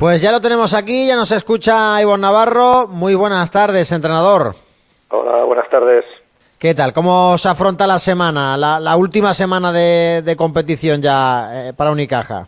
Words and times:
Pues 0.00 0.22
ya 0.22 0.32
lo 0.32 0.40
tenemos 0.40 0.72
aquí, 0.72 1.06
ya 1.06 1.14
nos 1.14 1.30
escucha 1.30 2.00
Ivonne 2.00 2.22
Navarro. 2.22 2.86
Muy 2.88 3.14
buenas 3.14 3.50
tardes, 3.50 3.92
entrenador. 3.92 4.54
Hola, 5.10 5.44
buenas 5.44 5.68
tardes. 5.68 6.06
¿Qué 6.58 6.74
tal? 6.74 6.94
¿Cómo 6.94 7.36
se 7.36 7.50
afronta 7.50 7.86
la 7.86 7.98
semana, 7.98 8.56
la, 8.56 8.96
última 8.96 9.34
semana 9.34 9.70
de, 9.70 10.34
competición 10.38 11.02
ya 11.02 11.50
eh, 11.52 11.72
para 11.76 11.90
Unicaja? 11.90 12.46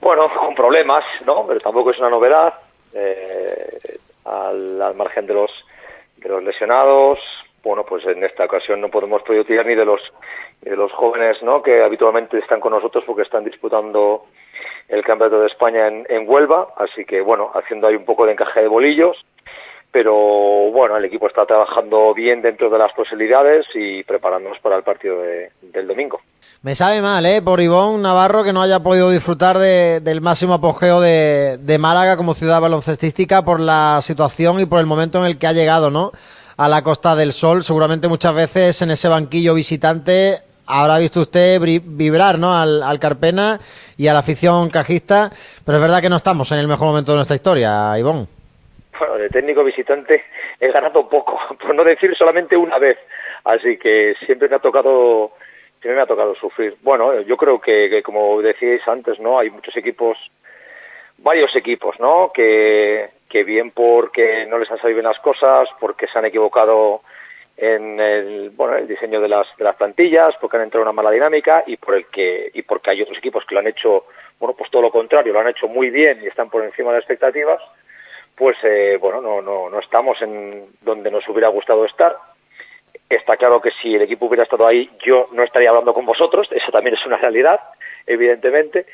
Bueno, 0.00 0.30
con 0.32 0.54
problemas, 0.54 1.04
¿no? 1.26 1.44
Pero 1.44 1.58
tampoco 1.58 1.90
es 1.90 1.98
una 1.98 2.08
novedad. 2.08 2.54
Eh, 2.94 3.98
al, 4.24 4.94
margen 4.94 5.26
de 5.26 5.34
los, 5.34 5.50
de 6.18 6.28
los 6.28 6.44
lesionados, 6.44 7.18
bueno, 7.64 7.82
pues 7.84 8.06
en 8.06 8.22
esta 8.22 8.44
ocasión 8.44 8.80
no 8.80 8.90
podemos 8.90 9.24
tirar 9.24 9.66
ni 9.66 9.74
de 9.74 9.84
los, 9.84 10.00
de 10.60 10.76
los 10.76 10.92
jóvenes, 10.92 11.42
¿no? 11.42 11.64
Que 11.64 11.82
habitualmente 11.82 12.38
están 12.38 12.60
con 12.60 12.70
nosotros 12.70 13.02
porque 13.04 13.22
están 13.22 13.42
disputando 13.42 14.26
el 14.92 15.02
Campeonato 15.02 15.40
de 15.40 15.46
España 15.46 15.88
en, 15.88 16.28
Huelva, 16.28 16.68
así 16.76 17.06
que 17.06 17.22
bueno, 17.22 17.50
haciendo 17.54 17.86
ahí 17.86 17.96
un 17.96 18.04
poco 18.04 18.26
de 18.26 18.32
encaje 18.32 18.60
de 18.60 18.68
bolillos, 18.68 19.16
pero 19.90 20.14
bueno, 20.70 20.98
el 20.98 21.04
equipo 21.06 21.26
está 21.26 21.46
trabajando 21.46 22.12
bien 22.12 22.42
dentro 22.42 22.68
de 22.68 22.78
las 22.78 22.92
posibilidades 22.92 23.64
y 23.74 24.02
preparándonos 24.04 24.58
para 24.60 24.76
el 24.76 24.82
partido 24.82 25.22
del 25.22 25.86
domingo. 25.86 26.20
Me 26.62 26.74
sabe 26.74 27.00
mal, 27.00 27.24
¿eh? 27.24 27.40
Por 27.40 27.60
Ivón 27.60 28.02
Navarro 28.02 28.44
que 28.44 28.52
no 28.52 28.60
haya 28.60 28.80
podido 28.80 29.10
disfrutar 29.10 29.56
del 29.58 30.20
máximo 30.20 30.54
apogeo 30.54 31.00
de, 31.00 31.56
de, 31.58 31.78
Málaga 31.78 32.18
como 32.18 32.34
ciudad 32.34 32.60
baloncestística 32.60 33.42
por 33.42 33.60
la 33.60 33.98
situación 34.02 34.60
y 34.60 34.66
por 34.66 34.80
el 34.80 34.86
momento 34.86 35.18
en 35.18 35.24
el 35.24 35.38
que 35.38 35.46
ha 35.46 35.52
llegado, 35.52 35.90
¿no? 35.90 36.12
A 36.58 36.68
la 36.68 36.82
Costa 36.82 37.16
del 37.16 37.32
Sol. 37.32 37.64
Seguramente 37.64 38.08
muchas 38.08 38.34
veces 38.34 38.82
en 38.82 38.90
ese 38.90 39.08
banquillo 39.08 39.54
visitante 39.54 40.51
habrá 40.66 40.98
visto 40.98 41.20
usted 41.20 41.60
vibrar 41.60 42.38
¿no? 42.38 42.56
Al, 42.56 42.98
Carpena 42.98 43.58
y 43.96 44.08
a 44.08 44.12
la 44.12 44.20
afición 44.20 44.70
cajista, 44.70 45.30
pero 45.64 45.78
es 45.78 45.82
verdad 45.82 46.00
que 46.00 46.08
no 46.08 46.16
estamos 46.16 46.50
en 46.52 46.58
el 46.58 46.68
mejor 46.68 46.88
momento 46.88 47.12
de 47.12 47.16
nuestra 47.16 47.36
historia, 47.36 47.98
Ivón. 47.98 48.26
Bueno, 48.98 49.14
de 49.16 49.28
técnico 49.28 49.64
visitante 49.64 50.24
he 50.60 50.70
ganado 50.70 51.08
poco, 51.08 51.38
por 51.60 51.74
no 51.74 51.84
decir 51.84 52.14
solamente 52.16 52.56
una 52.56 52.78
vez, 52.78 52.98
así 53.44 53.76
que 53.76 54.14
siempre 54.26 54.48
me 54.48 54.56
ha 54.56 54.60
tocado 54.60 55.32
siempre 55.82 55.96
me 55.96 56.02
ha 56.02 56.06
tocado 56.06 56.34
sufrir. 56.36 56.76
Bueno, 56.82 57.20
yo 57.22 57.36
creo 57.36 57.60
que, 57.60 58.02
como 58.04 58.40
decíais 58.40 58.86
antes, 58.86 59.18
¿no? 59.18 59.40
Hay 59.40 59.50
muchos 59.50 59.76
equipos, 59.76 60.16
varios 61.18 61.54
equipos, 61.56 61.98
¿no? 61.98 62.30
Que, 62.32 63.10
que 63.28 63.42
bien 63.42 63.72
porque 63.72 64.46
no 64.46 64.58
les 64.58 64.70
han 64.70 64.78
salido 64.78 64.98
bien 64.98 65.08
las 65.08 65.18
cosas, 65.18 65.68
porque 65.80 66.06
se 66.06 66.18
han 66.18 66.24
equivocado 66.24 67.02
en 67.56 68.00
el, 68.00 68.50
bueno, 68.50 68.76
el 68.76 68.88
diseño 68.88 69.20
de 69.20 69.28
las, 69.28 69.46
de 69.56 69.64
las 69.64 69.76
plantillas, 69.76 70.34
porque 70.40 70.56
han 70.56 70.64
entrado 70.64 70.82
en 70.82 70.88
una 70.88 71.02
mala 71.02 71.10
dinámica 71.10 71.62
y 71.66 71.76
por 71.76 71.94
el 71.94 72.06
que 72.06 72.50
y 72.54 72.62
porque 72.62 72.90
hay 72.90 73.02
otros 73.02 73.18
equipos 73.18 73.44
que 73.44 73.54
lo 73.54 73.60
han 73.60 73.66
hecho, 73.66 74.06
bueno, 74.38 74.54
pues 74.56 74.70
todo 74.70 74.82
lo 74.82 74.90
contrario, 74.90 75.32
lo 75.32 75.40
han 75.40 75.48
hecho 75.48 75.68
muy 75.68 75.90
bien 75.90 76.20
y 76.22 76.26
están 76.26 76.50
por 76.50 76.64
encima 76.64 76.90
de 76.90 76.96
las 76.96 77.02
expectativas, 77.02 77.60
pues 78.36 78.56
eh, 78.62 78.98
bueno, 79.00 79.20
no, 79.20 79.42
no, 79.42 79.68
no 79.68 79.78
estamos 79.78 80.20
en 80.22 80.66
donde 80.80 81.10
nos 81.10 81.28
hubiera 81.28 81.48
gustado 81.48 81.84
estar. 81.84 82.16
Está 83.08 83.36
claro 83.36 83.60
que 83.60 83.70
si 83.82 83.94
el 83.94 84.02
equipo 84.02 84.26
hubiera 84.26 84.44
estado 84.44 84.66
ahí, 84.66 84.90
yo 85.04 85.28
no 85.32 85.42
estaría 85.42 85.68
hablando 85.68 85.92
con 85.92 86.06
vosotros, 86.06 86.48
eso 86.52 86.72
también 86.72 86.96
es 86.96 87.06
una 87.06 87.18
realidad, 87.18 87.60
evidentemente. 88.06 88.86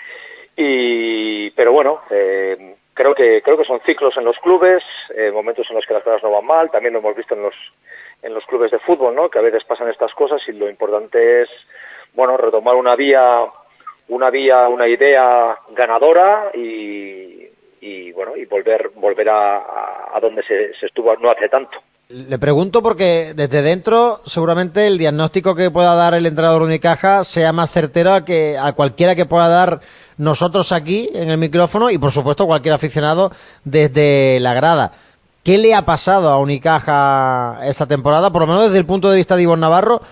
Y, 0.56 1.50
pero 1.50 1.72
bueno, 1.72 2.00
eh, 2.10 2.74
creo 2.92 3.14
que 3.14 3.40
creo 3.42 3.56
que 3.56 3.64
son 3.64 3.80
ciclos 3.86 4.16
en 4.16 4.24
los 4.24 4.36
clubes, 4.40 4.82
eh, 5.14 5.30
momentos 5.30 5.70
en 5.70 5.76
los 5.76 5.86
que 5.86 5.94
las 5.94 6.02
cosas 6.02 6.20
no 6.20 6.32
van 6.32 6.44
mal, 6.44 6.70
también 6.70 6.92
lo 6.92 6.98
hemos 6.98 7.14
visto 7.14 7.34
en 7.34 7.42
los 7.42 7.54
en 8.22 8.34
los 8.34 8.44
clubes 8.46 8.70
de 8.70 8.78
fútbol, 8.80 9.14
¿no? 9.14 9.28
Que 9.28 9.38
a 9.38 9.42
veces 9.42 9.64
pasan 9.64 9.88
estas 9.88 10.12
cosas 10.14 10.40
y 10.48 10.52
lo 10.52 10.68
importante 10.68 11.42
es, 11.42 11.48
bueno, 12.14 12.36
retomar 12.36 12.74
una 12.74 12.96
vía, 12.96 13.44
una 14.08 14.30
vía, 14.30 14.68
una 14.68 14.88
idea 14.88 15.56
ganadora 15.70 16.50
y, 16.54 17.46
y 17.80 18.12
bueno, 18.12 18.36
y 18.36 18.44
volver, 18.46 18.90
volver 18.94 19.28
a, 19.28 20.16
a 20.16 20.20
donde 20.20 20.42
se, 20.42 20.74
se 20.74 20.86
estuvo 20.86 21.14
no 21.16 21.30
hace 21.30 21.48
tanto. 21.48 21.78
Le 22.10 22.38
pregunto 22.38 22.82
porque 22.82 23.34
desde 23.36 23.60
dentro 23.60 24.22
seguramente 24.24 24.86
el 24.86 24.96
diagnóstico 24.96 25.54
que 25.54 25.70
pueda 25.70 25.94
dar 25.94 26.14
el 26.14 26.24
entrenador 26.24 26.62
Unicaja 26.62 27.22
sea 27.22 27.52
más 27.52 27.70
certero 27.70 28.24
que 28.24 28.56
a 28.56 28.72
cualquiera 28.72 29.14
que 29.14 29.26
pueda 29.26 29.46
dar 29.48 29.80
nosotros 30.16 30.72
aquí 30.72 31.10
en 31.12 31.28
el 31.28 31.36
micrófono 31.36 31.90
y 31.90 31.98
por 31.98 32.10
supuesto 32.10 32.46
cualquier 32.46 32.72
aficionado 32.72 33.30
desde 33.62 34.40
la 34.40 34.54
grada. 34.54 34.92
¿Qué 35.48 35.56
le 35.56 35.74
ha 35.74 35.86
pasado 35.86 36.28
a 36.28 36.38
Unicaja 36.38 37.60
esta 37.62 37.86
temporada? 37.86 38.30
Por 38.30 38.42
lo 38.42 38.48
menos 38.48 38.64
desde 38.64 38.76
el 38.76 38.84
punto 38.84 39.08
de 39.08 39.16
vista 39.16 39.34
de 39.34 39.44
Ivonne 39.44 39.62
Navarro, 39.62 40.02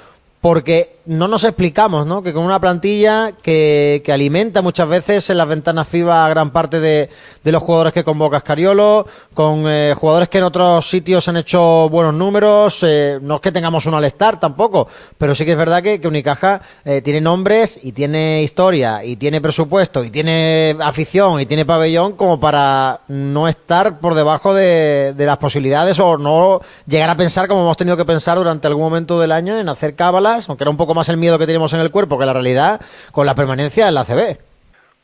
porque 0.40 0.95
no 1.06 1.28
nos 1.28 1.44
explicamos, 1.44 2.06
¿no? 2.06 2.22
Que 2.22 2.32
con 2.32 2.44
una 2.44 2.60
plantilla 2.60 3.32
que, 3.42 4.02
que, 4.04 4.12
alimenta 4.12 4.60
muchas 4.60 4.88
veces 4.88 5.30
en 5.30 5.38
las 5.38 5.48
ventanas 5.48 5.88
FIBA 5.88 6.26
a 6.26 6.28
gran 6.28 6.50
parte 6.50 6.80
de, 6.80 7.08
de 7.46 7.52
los 7.52 7.62
jugadores 7.62 7.92
que 7.92 8.02
convoca 8.02 8.40
Scariolo, 8.40 9.06
con 9.32 9.68
eh, 9.68 9.94
jugadores 9.96 10.28
que 10.28 10.38
en 10.38 10.44
otros 10.44 10.90
sitios 10.90 11.28
han 11.28 11.36
hecho 11.36 11.88
buenos 11.88 12.12
números, 12.12 12.80
eh, 12.82 13.20
no 13.22 13.36
es 13.36 13.40
que 13.40 13.52
tengamos 13.52 13.86
un 13.86 13.94
all 13.94 14.12
tampoco, 14.40 14.88
pero 15.16 15.32
sí 15.32 15.44
que 15.44 15.52
es 15.52 15.58
verdad 15.58 15.80
que, 15.80 16.00
que 16.00 16.08
Unicaja 16.08 16.60
eh, 16.84 17.02
tiene 17.02 17.20
nombres 17.20 17.78
y 17.80 17.92
tiene 17.92 18.42
historia 18.42 19.04
y 19.04 19.14
tiene 19.14 19.40
presupuesto 19.40 20.02
y 20.02 20.10
tiene 20.10 20.76
afición 20.80 21.40
y 21.40 21.46
tiene 21.46 21.64
pabellón 21.64 22.14
como 22.14 22.40
para 22.40 23.02
no 23.06 23.46
estar 23.46 24.00
por 24.00 24.14
debajo 24.14 24.54
de, 24.54 25.14
de 25.16 25.26
las 25.26 25.36
posibilidades 25.36 26.00
o 26.00 26.18
no 26.18 26.60
llegar 26.88 27.10
a 27.10 27.16
pensar 27.16 27.46
como 27.46 27.60
hemos 27.60 27.76
tenido 27.76 27.96
que 27.96 28.04
pensar 28.04 28.38
durante 28.38 28.66
algún 28.66 28.84
momento 28.84 29.20
del 29.20 29.30
año 29.30 29.56
en 29.56 29.68
hacer 29.68 29.94
cábalas, 29.94 30.48
aunque 30.48 30.64
era 30.64 30.70
un 30.70 30.76
poco 30.76 30.95
más 30.96 31.08
el 31.08 31.16
miedo 31.16 31.38
que 31.38 31.46
tenemos 31.46 31.72
en 31.72 31.80
el 31.80 31.90
cuerpo 31.90 32.18
que 32.18 32.26
la 32.26 32.32
realidad 32.32 32.80
con 33.12 33.26
la 33.26 33.34
permanencia 33.34 33.86
en 33.86 33.94
la 33.94 34.04
CB? 34.04 34.36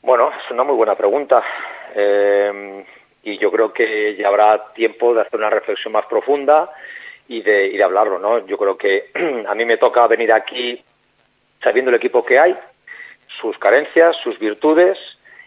Bueno, 0.03 0.31
es 0.31 0.51
una 0.51 0.65
muy 0.65 0.75
buena 0.75 0.97
pregunta. 0.97 1.43
Eh, 1.95 2.85
y 3.23 3.39
yo 3.39 3.51
creo 3.53 3.73
que 3.73 4.17
ya 4.17 4.29
habrá 4.29 4.73
tiempo 4.75 5.15
de 5.15 5.21
hacer 5.21 5.39
una 5.39 5.51
reflexión 5.51 5.93
más 5.93 6.07
profunda 6.07 6.71
y 7.29 7.43
de, 7.43 7.69
y 7.69 7.77
de 7.77 7.85
hablarlo, 7.85 8.19
¿no? 8.19 8.45
Yo 8.47 8.59
creo 8.59 8.77
que 8.77 9.11
a 9.49 9.55
mí 9.55 9.65
me 9.65 9.77
toca 9.77 10.07
venir 10.07 10.33
aquí 10.33 10.83
sabiendo 11.63 11.91
el 11.91 11.97
equipo 11.97 12.25
que 12.25 12.39
hay, 12.39 12.57
sus 13.41 13.57
carencias, 13.59 14.17
sus 14.23 14.39
virtudes, 14.39 14.99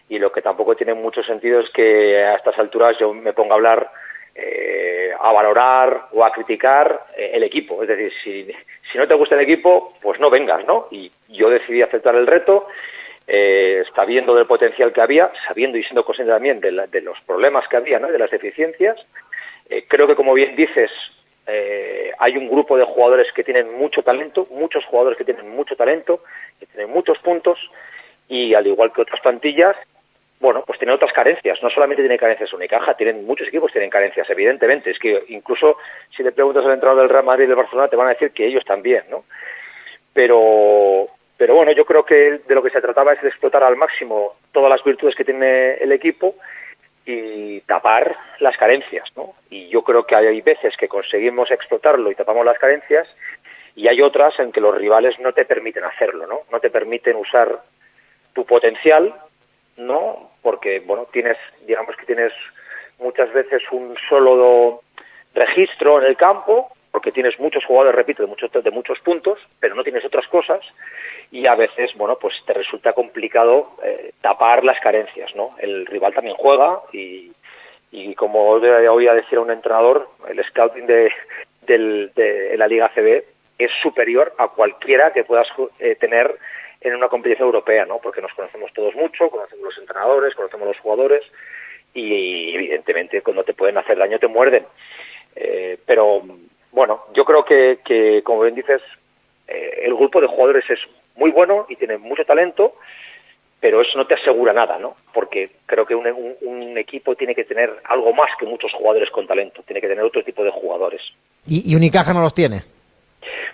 y 0.08 0.18
lo 0.18 0.32
que 0.32 0.42
tampoco 0.42 0.74
tiene 0.76 0.94
mucho 0.94 1.22
sentido 1.22 1.60
es 1.60 1.70
que 1.70 2.24
a 2.24 2.36
estas 2.36 2.58
alturas 2.58 2.96
yo 2.98 3.12
me 3.12 3.32
ponga 3.32 3.54
a 3.54 3.56
hablar, 3.56 3.90
eh, 4.34 5.10
a 5.18 5.32
valorar 5.32 6.08
o 6.12 6.24
a 6.24 6.32
criticar 6.32 7.06
eh, 7.16 7.32
el 7.34 7.42
equipo. 7.42 7.82
Es 7.82 7.88
decir, 7.88 8.12
si, 8.22 8.52
si 8.96 9.00
no 9.00 9.06
te 9.06 9.14
gusta 9.14 9.34
el 9.34 9.42
equipo, 9.42 9.92
pues 10.00 10.18
no 10.18 10.30
vengas, 10.30 10.64
¿no? 10.66 10.86
Y 10.90 11.12
yo 11.28 11.50
decidí 11.50 11.82
aceptar 11.82 12.14
el 12.14 12.26
reto, 12.26 12.66
eh, 13.26 13.84
sabiendo 13.94 14.34
del 14.34 14.46
potencial 14.46 14.90
que 14.90 15.02
había, 15.02 15.30
sabiendo 15.46 15.76
y 15.76 15.82
siendo 15.82 16.02
consciente 16.02 16.32
también 16.32 16.60
de, 16.60 16.70
de 16.90 17.00
los 17.02 17.20
problemas 17.26 17.68
que 17.68 17.76
había, 17.76 17.98
¿no? 17.98 18.08
De 18.08 18.18
las 18.18 18.30
deficiencias. 18.30 18.96
Eh, 19.68 19.84
creo 19.86 20.06
que, 20.06 20.14
como 20.14 20.32
bien 20.32 20.56
dices, 20.56 20.90
eh, 21.46 22.10
hay 22.18 22.38
un 22.38 22.48
grupo 22.48 22.78
de 22.78 22.84
jugadores 22.84 23.30
que 23.34 23.44
tienen 23.44 23.70
mucho 23.76 24.02
talento, 24.02 24.46
muchos 24.50 24.82
jugadores 24.86 25.18
que 25.18 25.26
tienen 25.26 25.50
mucho 25.50 25.76
talento, 25.76 26.20
que 26.58 26.64
tienen 26.64 26.90
muchos 26.90 27.18
puntos, 27.18 27.58
y 28.30 28.54
al 28.54 28.66
igual 28.66 28.94
que 28.94 29.02
otras 29.02 29.20
plantillas, 29.20 29.76
bueno, 30.40 30.62
pues 30.66 30.78
tienen 30.78 30.94
otras 30.94 31.12
carencias. 31.12 31.62
No 31.62 31.70
solamente 31.70 32.02
tiene 32.02 32.18
carencias 32.18 32.52
Unicaja, 32.52 32.94
tienen 32.94 33.24
muchos 33.24 33.48
equipos 33.48 33.72
tienen 33.72 33.90
carencias, 33.90 34.28
evidentemente. 34.28 34.90
Es 34.90 34.98
que 34.98 35.24
incluso 35.28 35.76
si 36.14 36.22
le 36.22 36.32
preguntas 36.32 36.64
al 36.64 36.72
entrenador 36.72 37.02
del 37.02 37.10
Real 37.10 37.24
Madrid 37.24 37.44
y 37.44 37.48
del 37.48 37.56
Barcelona, 37.56 37.88
te 37.88 37.96
van 37.96 38.08
a 38.08 38.12
decir 38.12 38.32
que 38.32 38.46
ellos 38.46 38.64
también, 38.64 39.04
¿no? 39.10 39.24
Pero, 40.12 41.06
pero 41.36 41.54
bueno, 41.54 41.72
yo 41.72 41.84
creo 41.84 42.04
que 42.04 42.40
de 42.46 42.54
lo 42.54 42.62
que 42.62 42.70
se 42.70 42.80
trataba 42.80 43.12
es 43.12 43.22
de 43.22 43.28
explotar 43.28 43.62
al 43.64 43.76
máximo 43.76 44.32
todas 44.52 44.70
las 44.70 44.84
virtudes 44.84 45.14
que 45.14 45.24
tiene 45.24 45.74
el 45.74 45.92
equipo 45.92 46.34
y 47.06 47.60
tapar 47.60 48.16
las 48.40 48.56
carencias, 48.56 49.08
¿no? 49.16 49.34
Y 49.48 49.68
yo 49.68 49.82
creo 49.82 50.04
que 50.04 50.16
hay 50.16 50.40
veces 50.40 50.76
que 50.76 50.88
conseguimos 50.88 51.50
explotarlo 51.50 52.10
y 52.10 52.14
tapamos 52.14 52.44
las 52.44 52.58
carencias 52.58 53.06
y 53.74 53.88
hay 53.88 54.02
otras 54.02 54.38
en 54.40 54.52
que 54.52 54.60
los 54.60 54.74
rivales 54.74 55.18
no 55.20 55.32
te 55.32 55.44
permiten 55.44 55.84
hacerlo, 55.84 56.26
¿no? 56.26 56.40
No 56.50 56.60
te 56.60 56.70
permiten 56.70 57.16
usar 57.16 57.60
tu 58.32 58.44
potencial 58.44 59.14
no, 59.76 60.30
porque 60.42 60.80
bueno, 60.80 61.06
tienes, 61.12 61.36
digamos 61.66 61.96
que 61.96 62.06
tienes 62.06 62.32
muchas 62.98 63.32
veces 63.32 63.62
un 63.70 63.96
solo 64.08 64.82
registro 65.34 66.00
en 66.00 66.06
el 66.06 66.16
campo, 66.16 66.70
porque 66.90 67.12
tienes 67.12 67.38
muchos 67.38 67.64
jugadores, 67.64 67.94
repito, 67.94 68.22
de 68.22 68.28
muchos, 68.28 68.50
de 68.50 68.70
muchos 68.70 68.98
puntos, 69.00 69.38
pero 69.60 69.74
no 69.74 69.82
tienes 69.82 70.04
otras 70.04 70.26
cosas, 70.28 70.60
y 71.30 71.46
a 71.46 71.54
veces, 71.54 71.90
bueno, 71.96 72.16
pues 72.18 72.34
te 72.46 72.54
resulta 72.54 72.92
complicado 72.92 73.72
eh, 73.82 74.12
tapar 74.20 74.64
las 74.64 74.80
carencias, 74.80 75.34
¿no? 75.34 75.50
El 75.58 75.84
rival 75.86 76.14
también 76.14 76.36
juega 76.36 76.80
y, 76.92 77.32
y 77.90 78.14
como 78.14 78.48
hoy 78.48 79.08
a 79.08 79.14
decir 79.14 79.38
a 79.38 79.42
un 79.42 79.50
entrenador, 79.50 80.08
el 80.28 80.42
scouting 80.44 80.86
de, 80.86 81.12
de, 81.66 82.54
la 82.56 82.68
Liga 82.68 82.90
CB 82.94 83.24
es 83.58 83.70
superior 83.82 84.32
a 84.38 84.48
cualquiera 84.48 85.12
que 85.12 85.24
puedas 85.24 85.48
eh, 85.78 85.96
tener 85.96 86.36
en 86.80 86.94
una 86.94 87.08
competición 87.08 87.46
europea, 87.46 87.84
¿no? 87.84 87.98
Porque 87.98 88.20
nos 88.20 88.32
conocemos 88.34 88.72
todos 88.72 88.94
mucho, 88.94 89.28
conocemos 89.30 89.64
los 89.64 89.78
entrenadores, 89.78 90.34
conocemos 90.34 90.68
los 90.68 90.78
jugadores 90.78 91.24
y 91.94 92.54
evidentemente 92.54 93.22
cuando 93.22 93.44
te 93.44 93.54
pueden 93.54 93.78
hacer 93.78 93.98
daño 93.98 94.18
te 94.18 94.28
muerden. 94.28 94.64
Eh, 95.34 95.78
pero 95.86 96.22
bueno, 96.72 97.04
yo 97.14 97.24
creo 97.24 97.44
que, 97.44 97.78
que 97.84 98.22
como 98.22 98.42
bien 98.42 98.54
dices, 98.54 98.82
eh, 99.48 99.82
el 99.84 99.94
grupo 99.94 100.20
de 100.20 100.26
jugadores 100.26 100.64
es 100.70 100.80
muy 101.16 101.30
bueno 101.30 101.66
y 101.68 101.76
tiene 101.76 101.98
mucho 101.98 102.24
talento 102.24 102.74
pero 103.60 103.80
eso 103.80 103.96
no 103.96 104.06
te 104.06 104.14
asegura 104.14 104.52
nada, 104.52 104.78
¿no? 104.78 104.94
Porque 105.12 105.50
creo 105.66 105.86
que 105.86 105.94
un, 105.94 106.78
equipo 106.78 107.16
tiene 107.16 107.34
que 107.34 107.44
tener 107.44 107.74
algo 107.84 108.12
más 108.12 108.28
que 108.38 108.46
muchos 108.46 108.72
jugadores 108.72 109.10
con 109.10 109.26
talento, 109.26 109.62
tiene 109.66 109.80
que 109.80 109.88
tener 109.88 110.04
otro 110.04 110.22
tipo 110.22 110.44
de 110.44 110.50
jugadores. 110.50 111.00
¿Y, 111.46 111.74
Unicaja 111.74 112.12
no 112.12 112.20
los 112.20 112.34
tiene? 112.34 112.62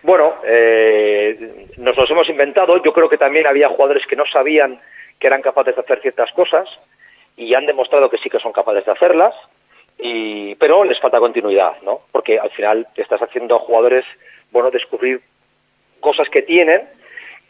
Bueno, 0.03 0.35
eh, 0.45 1.67
nos 1.79 1.97
los 1.97 2.11
hemos 2.11 2.29
inventado. 2.29 2.83
Yo 2.83 2.93
creo 2.93 3.09
que 3.09 3.19
también 3.19 3.47
había 3.47 3.69
jugadores 3.69 4.07
que 4.07 4.17
no 4.17 4.25
sabían 4.27 4.81
que 5.19 5.27
eran 5.29 5.43
capaces 5.43 5.77
de 5.77 5.83
hacer 5.83 6.01
ciertas 6.01 6.33
cosas 6.33 6.69
y 7.37 7.55
han 7.55 7.67
demostrado 7.67 8.11
que 8.11 8.19
sí 8.19 8.29
que 8.29 8.41
son 8.41 8.53
capaces 8.53 8.85
de 8.85 8.93
hacerlas, 8.93 9.35
y, 9.99 10.55
pero 10.57 10.85
les 10.85 10.99
falta 10.99 11.21
continuidad, 11.21 11.81
¿no? 11.83 12.01
Porque 12.11 12.39
al 12.39 12.51
final 12.51 12.87
estás 12.97 13.23
haciendo 13.23 13.57
a 13.57 13.61
jugadores, 13.61 14.05
bueno, 14.51 14.71
descubrir 14.71 15.21
cosas 16.01 16.29
que 16.29 16.43
tienen 16.43 16.83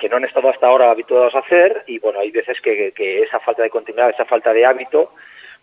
que 0.03 0.09
no 0.09 0.17
han 0.17 0.25
estado 0.25 0.49
hasta 0.49 0.67
ahora 0.67 0.91
habituados 0.91 1.33
a 1.37 1.39
hacer 1.39 1.85
y 1.87 2.01
bueno, 2.01 2.19
hay 2.19 2.33
veces 2.33 2.61
que, 2.61 2.93
esa 3.23 3.39
falta 3.39 3.63
de 3.63 3.71
continuidad, 3.71 4.11
esa 4.11 4.25
falta 4.25 4.53
de 4.53 4.67
hábito, 4.67 5.13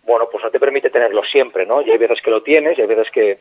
bueno, 0.04 0.28
pues 0.32 0.42
no 0.42 0.50
te 0.50 0.58
permite 0.58 0.88
tenerlo 0.88 1.22
siempre, 1.24 1.66
¿no? 1.66 1.82
Y 1.82 1.90
hay 1.90 1.98
veces 1.98 2.22
que 2.22 2.30
lo 2.30 2.42
tienes 2.42 2.78
y 2.78 2.80
hay 2.80 2.86
veces 2.86 3.10
que, 3.10 3.38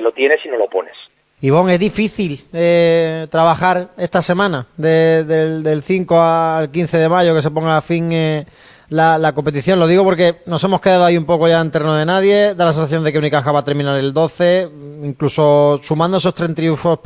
lo 0.00 0.10
tienes 0.10 0.44
y 0.44 0.48
no 0.48 0.56
lo 0.56 0.68
pones. 0.68 0.96
Ivonne, 1.44 1.74
es 1.74 1.78
difícil 1.78 2.42
eh, 2.54 3.26
trabajar 3.30 3.90
esta 3.98 4.22
semana, 4.22 4.66
del, 4.78 5.62
del 5.62 5.82
5 5.82 6.22
al 6.22 6.70
15 6.70 6.96
de 6.96 7.08
mayo, 7.10 7.34
que 7.34 7.42
se 7.42 7.50
ponga 7.50 7.76
a 7.76 7.82
fin 7.82 8.10
eh, 8.12 8.46
la, 8.88 9.32
competición. 9.34 9.78
Lo 9.78 9.86
digo 9.86 10.04
porque 10.04 10.36
nos 10.46 10.64
hemos 10.64 10.80
quedado 10.80 11.04
ahí 11.04 11.18
un 11.18 11.26
poco 11.26 11.46
ya 11.46 11.60
en 11.60 11.70
terreno 11.70 11.96
de 11.96 12.06
nadie. 12.06 12.54
Da 12.54 12.64
la 12.64 12.72
sensación 12.72 13.04
de 13.04 13.12
que 13.12 13.18
Unicaja 13.18 13.52
va 13.52 13.58
a 13.58 13.64
terminar 13.64 13.98
el 13.98 14.14
12. 14.14 14.70
Incluso 15.02 15.78
sumando 15.82 16.16
esos 16.16 16.32
tres 16.32 16.54
triunfos 16.54 17.00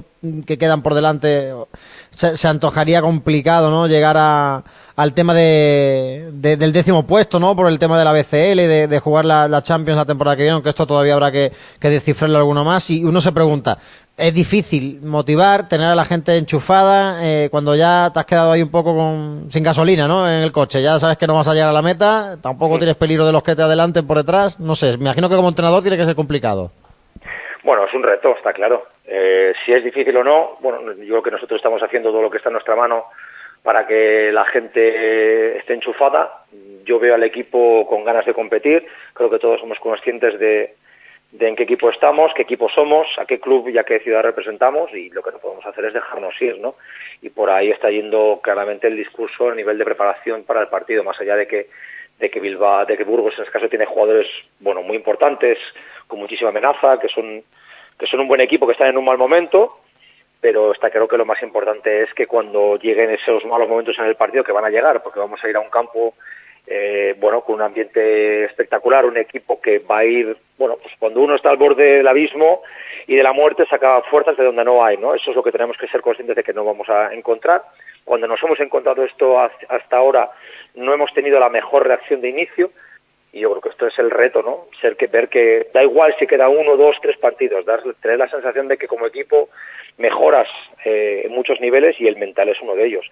que 0.47 0.57
quedan 0.57 0.83
por 0.83 0.95
delante, 0.95 1.53
se, 2.19 2.49
antojaría 2.49 3.01
complicado 3.01 3.71
¿no? 3.71 3.87
llegar 3.87 4.17
a, 4.19 4.65
al 4.97 5.13
tema 5.13 5.35
de, 5.35 6.31
del 6.33 6.73
décimo 6.73 7.05
puesto, 7.05 7.39
¿no? 7.39 7.55
Por 7.55 7.69
el 7.69 7.79
tema 7.79 7.97
de 7.97 8.05
la 8.05 8.13
BCL, 8.13 8.57
de, 8.57 8.89
de 8.89 8.99
jugar 8.99 9.25
la, 9.25 9.47
la, 9.47 9.63
Champions 9.63 9.97
la 9.97 10.05
temporada 10.05 10.37
que 10.37 10.43
viene, 10.43 10.55
aunque 10.55 10.71
esto 10.71 10.87
todavía 10.87 11.15
habrá 11.15 11.31
que, 11.31 11.53
que 11.79 11.91
descifrarlo 11.91 12.39
alguno 12.39 12.65
más. 12.65 12.91
Y 12.91 13.05
uno 13.05 13.21
se 13.21 13.31
pregunta, 13.31 13.79
es 14.17 14.35
difícil 14.35 15.01
motivar, 15.03 15.69
tener 15.69 15.87
a 15.87 15.95
la 15.95 16.05
gente 16.05 16.37
enchufada 16.37 17.25
eh, 17.25 17.49
cuando 17.53 17.77
ya 17.77 18.11
te 18.13 18.19
has 18.19 18.27
quedado 18.27 18.51
ahí 18.51 18.63
un 18.63 18.71
poco 18.71 18.97
con, 18.97 19.47
sin 19.51 19.63
gasolina, 19.63 20.09
¿no? 20.09 20.29
En 20.29 20.43
el 20.43 20.51
coche. 20.51 20.83
Ya 20.83 20.99
sabes 20.99 21.17
que 21.19 21.29
no 21.29 21.35
vas 21.35 21.47
a 21.47 21.55
llegar 21.55 21.69
a 21.69 21.73
la 21.73 21.83
meta, 21.83 22.37
tampoco 22.41 22.79
tienes 22.79 22.97
peligro 22.97 23.25
de 23.25 23.33
los 23.33 23.45
que 23.45 23.55
te 23.55 23.63
adelanten 23.63 24.05
por 24.05 24.17
detrás. 24.17 24.59
No 24.59 24.75
sé, 24.75 24.97
me 24.99 25.05
imagino 25.05 25.29
que 25.29 25.37
como 25.37 25.49
entrenador 25.49 25.83
tiene 25.83 25.97
que 25.97 26.05
ser 26.05 26.17
complicado. 26.17 26.73
Bueno, 27.63 27.87
es 27.87 27.95
un 27.95 28.03
reto, 28.03 28.37
está 28.37 28.53
claro. 28.53 28.87
Eh, 29.07 29.53
si 29.65 29.73
es 29.73 29.83
difícil 29.83 30.17
o 30.17 30.25
no, 30.25 30.57
bueno, 30.61 30.93
yo 30.93 31.07
creo 31.07 31.23
que 31.23 31.31
nosotros 31.33 31.59
estamos 31.59 31.83
haciendo 31.83 32.11
todo 32.11 32.23
lo 32.23 32.31
que 32.31 32.37
está 32.37 32.51
en 32.51 32.55
nuestra 32.55 32.77
mano 32.77 33.07
para 33.63 33.87
que 33.87 34.31
la 34.33 34.45
gente 34.47 35.59
esté 35.59 35.75
enchufada. 35.75 36.45
Yo 36.85 36.99
veo 36.99 37.15
al 37.15 37.25
equipo 37.25 37.87
con 37.87 38.05
ganas 38.05 38.25
de 38.25 38.35
competir. 38.35 38.87
Creo 39.13 39.29
que 39.29 39.39
todos 39.39 39.61
somos 39.61 39.79
conscientes 39.81 40.39
de, 40.39 40.75
de 41.33 41.49
en 41.49 41.57
qué 41.57 41.65
equipo 41.65 41.91
estamos, 41.91 42.33
qué 42.35 42.43
equipo 42.43 42.69
somos, 42.71 43.07
a 43.19 43.27
qué 43.27 43.41
club 43.41 43.69
y 43.69 43.79
a 43.79 43.85
qué 43.85 43.99
ciudad 44.01 44.23
representamos 44.23 44.95
y 44.95 45.11
lo 45.11 45.23
que 45.23 45.33
no 45.33 45.39
podemos 45.39 45.67
hacer 45.67 45.85
es 45.87 45.95
dejarnos 45.95 46.41
ir, 46.41 46.59
¿no? 46.59 46.77
Y 47.21 47.31
por 47.31 47.51
ahí 47.51 47.71
está 47.71 47.91
yendo 47.91 48.41
claramente 48.43 48.87
el 48.87 48.97
discurso 48.97 49.51
a 49.51 49.55
nivel 49.55 49.77
de 49.77 49.85
preparación 49.85 50.45
para 50.45 50.63
el 50.63 50.69
partido, 50.69 51.05
más 51.05 51.21
allá 51.21 51.37
de 51.37 51.47
que 51.47 51.67
de 52.19 52.31
que 52.31 52.41
Bilbao, 52.41 52.85
de 52.85 52.97
que 52.97 53.05
Burgos 53.05 53.35
en 53.37 53.43
este 53.43 53.53
caso 53.53 53.69
tiene 53.69 53.87
jugadores, 53.87 54.27
bueno, 54.59 54.83
muy 54.83 54.97
importantes, 54.97 55.57
con 56.09 56.19
muchísima 56.19 56.51
amenaza, 56.51 56.99
que 56.99 57.09
son 57.09 57.45
que 57.99 58.07
son 58.07 58.21
un 58.21 58.29
buen 58.29 58.41
equipo, 58.41 58.67
que 58.67 58.73
están 58.73 58.89
en 58.89 58.99
un 58.99 59.05
mal 59.05 59.19
momento, 59.19 59.81
pero 60.41 60.73
está 60.73 60.91
creo 60.91 61.09
que 61.09 61.19
lo 61.19 61.25
más 61.25 61.43
importante 61.43 62.03
es 62.03 62.15
que 62.15 62.27
cuando 62.27 62.77
lleguen 62.77 63.11
esos 63.11 63.45
malos 63.45 63.69
momentos 63.69 63.99
en 63.99 64.07
el 64.07 64.15
partido, 64.15 64.45
que 64.45 64.53
van 64.53 64.65
a 64.65 64.71
llegar, 64.71 65.03
porque 65.03 65.19
vamos 65.19 65.43
a 65.43 65.49
ir 65.49 65.57
a 65.57 65.61
un 65.61 65.71
campo 65.71 66.15
eh, 66.67 67.17
bueno, 67.19 67.41
con 67.41 67.57
un 67.57 67.63
ambiente 67.63 68.45
espectacular, 68.45 69.07
un 69.07 69.17
equipo 69.17 69.61
que 69.61 69.79
va 69.79 69.99
a 69.99 70.05
ir, 70.05 70.37
bueno, 70.59 70.77
pues 70.81 70.95
cuando 70.99 71.21
uno 71.21 71.35
está 71.35 71.51
al 71.51 71.57
borde 71.57 71.97
del 71.97 72.07
abismo 72.07 72.63
y 73.07 73.17
de 73.17 73.23
la 73.23 73.33
muerte 73.33 73.65
saca 73.67 74.03
fuerzas 74.03 74.37
de 74.37 74.45
donde 74.45 74.65
no 74.65 74.85
hay, 74.85 74.99
¿no? 74.99 75.15
Eso 75.15 75.31
es 75.31 75.37
lo 75.37 75.43
que 75.43 75.51
tenemos 75.51 75.79
que 75.79 75.89
ser 75.89 76.03
conscientes 76.03 76.37
de 76.37 76.45
que 76.45 76.53
no 76.53 76.65
vamos 76.65 76.89
a 76.91 77.15
encontrar. 77.15 77.63
Cuando 78.05 78.27
nos 78.27 78.43
hemos 78.43 78.61
encontrado 78.61 79.03
esto 79.03 79.41
hasta 79.41 79.97
ahora, 79.97 80.31
no 80.75 80.93
hemos 80.93 81.13
tenido 81.15 81.41
la 81.41 81.49
mejor 81.49 81.87
reacción 81.87 82.21
de 82.21 82.29
inicio 82.29 82.71
yo 83.39 83.51
creo 83.51 83.63
que 83.63 83.69
esto 83.71 83.87
es 83.87 83.99
el 83.99 84.11
reto, 84.11 84.43
¿no? 84.43 84.67
Ser 84.81 84.97
que 84.97 85.07
ver 85.07 85.29
que 85.29 85.69
da 85.73 85.83
igual 85.83 86.15
si 86.19 86.27
queda 86.27 86.49
uno, 86.49 86.77
dos, 86.77 86.97
tres 87.01 87.17
partidos, 87.19 87.65
dar, 87.65 87.83
tener 88.01 88.19
la 88.19 88.29
sensación 88.29 88.69
de 88.69 88.77
que 88.77 88.89
como 88.89 89.07
equipo 89.07 89.49
mejoras 89.97 90.49
eh, 90.85 91.23
en 91.25 91.33
muchos 91.33 91.61
niveles 91.61 92.01
y 92.01 92.07
el 92.07 92.17
mental 92.17 92.49
es 92.49 92.61
uno 92.63 92.75
de 92.75 92.87
ellos 92.87 93.07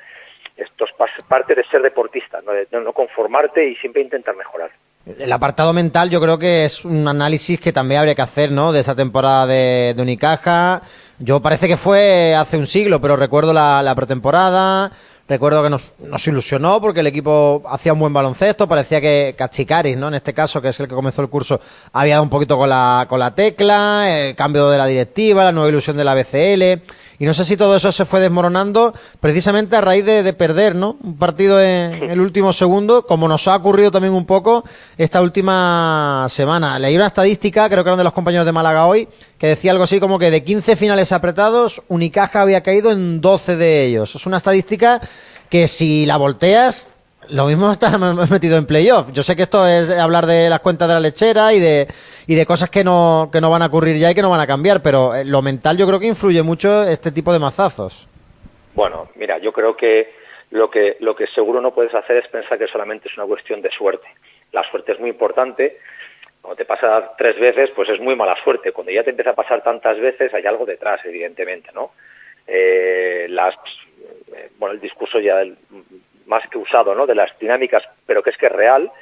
esto 0.57 0.87
es 0.87 1.25
parte 1.27 1.55
de 1.55 1.65
ser 1.65 1.83
deportista, 1.83 2.41
¿no? 2.41 2.81
no 2.81 2.93
conformarte 2.93 3.69
y 3.69 3.77
siempre 3.77 4.03
intentar 4.03 4.35
mejorar. 4.35 4.71
El 5.19 5.33
apartado 5.33 5.73
mental 5.73 6.11
yo 6.11 6.21
creo 6.21 6.39
que 6.39 6.65
es 6.65 6.85
un 6.85 7.07
análisis 7.07 7.61
que 7.61 7.73
también 7.73 8.01
habría 8.01 8.15
que 8.15 8.23
hacer, 8.23 8.51
¿no? 8.51 8.73
De 8.73 8.81
esta 8.81 8.97
temporada 8.97 9.47
de, 9.47 9.95
Unicaja. 9.99 10.83
Yo 11.19 11.41
parece 11.41 11.69
que 11.69 11.77
fue 11.77 12.35
hace 12.35 12.57
un 12.57 12.67
siglo, 12.67 13.01
pero 13.01 13.17
recuerdo 13.17 13.53
la, 13.53 13.93
pretemporada, 13.95 14.91
recuerdo 15.29 15.63
que 15.63 15.71
nos, 15.71 15.93
nos, 15.99 16.27
ilusionó 16.27 16.81
porque 16.81 17.01
el 17.01 17.07
equipo 17.07 17.63
hacía 17.69 17.93
un 17.93 17.99
buen 17.99 18.13
baloncesto, 18.13 18.69
parecía 18.69 19.01
que 19.01 19.35
Cachicaris, 19.37 19.97
¿no? 19.97 20.09
En 20.09 20.15
este 20.15 20.33
caso, 20.33 20.61
que 20.61 20.69
es 20.69 20.81
el 20.81 20.89
que 20.89 20.95
comenzó 20.95 21.23
el 21.23 21.29
curso, 21.29 21.61
había 21.93 22.15
dado 22.15 22.25
un 22.25 22.31
poquito 22.31 22.57
con 22.57 22.69
la, 22.69 23.07
con 23.09 23.19
la 23.19 23.35
tecla, 23.35 24.07
el 24.09 24.37
cambio 24.37 24.71
de 24.71 24.79
la 24.79 24.87
directiva, 24.87 25.45
la 25.45 25.53
nueva 25.53 25.69
ilusión 25.69 25.97
de 25.97 26.05
la 26.05 26.15
BCL 26.15 26.83
y 27.19 27.25
no 27.25 27.33
sé 27.33 27.45
si 27.45 27.57
todo 27.57 27.77
eso 27.77 27.91
se 27.93 28.05
fue 28.05 28.21
desmoronando 28.21 28.95
precisamente 29.21 29.77
a 29.77 29.81
raíz 29.81 30.05
de, 30.05 30.33
perder, 30.35 30.75
¿no? 30.75 30.97
Un 31.03 31.17
partido 31.17 31.63
en, 31.63 32.11
el 32.11 32.21
último 32.21 32.53
segundo, 32.53 33.07
como 33.07 33.27
nos 33.27 33.49
ha 33.49 33.57
ocurrido 33.57 33.91
también 33.91 34.13
un 34.13 34.27
poco 34.27 34.65
esta 34.99 35.23
última 35.23 36.27
semana. 36.29 36.79
Leí 36.79 36.95
una 36.95 37.07
estadística, 37.07 37.69
creo 37.69 37.83
que 37.83 37.89
eran 37.89 37.99
de 37.99 38.05
los 38.05 38.13
compañeros 38.13 38.45
de 38.45 38.53
Málaga 38.53 38.87
hoy, 38.87 39.09
que 39.39 39.49
decía 39.49 39.73
algo 39.73 39.85
así 39.85 40.01
como 40.01 40.19
que 40.19 40.31
de 40.31 40.45
15 40.45 40.77
finales 40.77 41.13
apretados, 41.13 41.83
Unicaja 41.89 42.41
había 42.41 42.63
caído 42.63 42.91
en 42.91 43.21
12 43.21 43.57
de 43.57 43.85
ellos. 43.85 44.15
Es 44.15 44.27
una 44.27 44.39
estadística 44.39 45.01
que 45.51 45.69
si 45.69 46.07
la 46.07 46.17
volteas 46.17 46.97
lo 47.31 47.47
mismo 47.47 47.71
está 47.73 47.99
metido 48.31 48.57
en 48.57 48.67
playoff. 48.67 49.11
Yo 49.13 49.23
sé 49.23 49.37
que 49.37 49.43
esto 49.43 49.67
es 49.67 49.91
hablar 49.91 50.27
de 50.27 50.49
las 50.49 50.61
cuentas 50.61 50.89
de 50.89 50.95
la 50.95 51.01
lechera 51.01 51.53
y 51.53 51.61
de, 51.61 51.87
y 52.27 52.35
de 52.35 52.47
cosas 52.47 52.71
que 52.71 52.85
no, 52.85 53.29
que 53.33 53.41
no 53.41 53.51
van 53.51 53.63
a 53.63 53.67
ocurrir 53.67 53.97
ya 53.97 54.11
y 54.11 54.15
que 54.15 54.23
no 54.23 54.31
van 54.31 54.41
a 54.41 54.47
cambiar, 54.47 54.83
pero 54.83 55.15
eh, 55.15 55.25
lo 55.25 55.43
mental 55.43 55.77
yo 55.77 55.87
creo 55.87 56.01
que 56.01 56.07
influye 56.07 56.43
mucho 56.43 56.83
este 56.83 57.11
tipo 57.11 57.33
de 57.33 57.39
mazazos. 57.39 58.09
Bueno, 58.75 59.09
mira, 59.17 59.39
yo 59.39 59.53
creo 59.53 59.77
que 59.77 60.13
lo 60.51 60.71
que, 60.71 60.97
lo 61.01 61.17
que 61.17 61.27
seguro 61.29 61.61
no 61.61 61.73
puedes 61.73 61.95
hacer 61.95 62.19
es 62.19 62.29
pensar 62.29 62.59
que 62.59 62.69
solamente 62.69 63.09
es 63.09 63.17
una 63.17 63.27
cuestión 63.27 63.63
de 63.63 63.71
suerte. 63.71 64.07
La 64.53 64.63
suerte 64.71 64.93
es 64.93 65.01
muy 65.01 65.11
importante. 65.11 65.79
Cuando 66.47 66.63
te 66.63 66.65
pasa 66.65 67.13
tres 67.19 67.41
veces, 67.41 67.71
pues 67.75 67.89
es 67.89 67.99
muy 67.99 68.15
mala 68.15 68.37
suerte. 68.37 68.71
Cuando 68.71 68.93
ya 68.93 69.03
te 69.03 69.11
empieza 69.11 69.31
a 69.31 69.35
pasar 69.35 69.65
tantas 69.65 69.99
veces, 69.99 70.33
hay 70.33 70.47
algo 70.47 70.65
detrás, 70.65 71.05
evidentemente, 71.05 71.71
¿no? 71.75 71.91
Eh, 72.47 73.27
las, 73.31 73.57
eh, 74.33 74.51
bueno, 74.57 74.75
el 74.75 74.81
discurso 74.81 75.19
ya 75.19 75.43
más 76.27 76.49
que 76.49 76.59
usado, 76.59 76.95
¿no? 76.95 77.05
De 77.05 77.17
las 77.17 77.37
dinámicas, 77.41 77.83
pero 78.07 78.23
que 78.23 78.31
es 78.31 78.37
que 78.37 78.47
es 78.47 78.53
real 78.53 78.93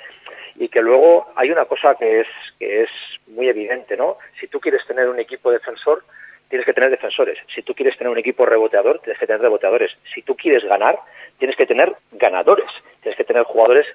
y 0.57 0.69
que 0.69 0.81
luego 0.81 1.27
hay 1.37 1.51
una 1.51 1.67
cosa 1.67 1.97
que 1.97 2.21
es 2.21 2.29
que 2.59 2.85
es 2.85 2.91
muy 3.27 3.47
evidente, 3.47 3.95
¿no? 3.95 4.17
Si 4.41 4.49
tú 4.49 4.59
quieres 4.59 4.81
tener 4.87 5.11
un 5.11 5.21
equipo 5.21 5.51
defensor, 5.51 6.03
tienes 6.49 6.65
que 6.65 6.73
tener 6.73 6.89
defensores. 6.89 7.37
Si 7.55 7.61
tú 7.61 7.75
quieres 7.75 7.99
tener 7.99 8.11
un 8.11 8.19
equipo 8.19 8.47
reboteador, 8.47 9.01
tienes 9.01 9.21
que 9.21 9.27
tener 9.27 9.43
reboteadores. 9.43 9.95
Si 10.15 10.23
tú 10.23 10.35
quieres 10.35 10.65
ganar, 10.65 10.99
tienes 11.39 11.59
que 11.59 11.67
tener 11.67 11.93
ganadores. 12.13 12.71
Tienes 13.03 13.19
que 13.19 13.25
tener 13.25 13.43
jugadores 13.43 13.87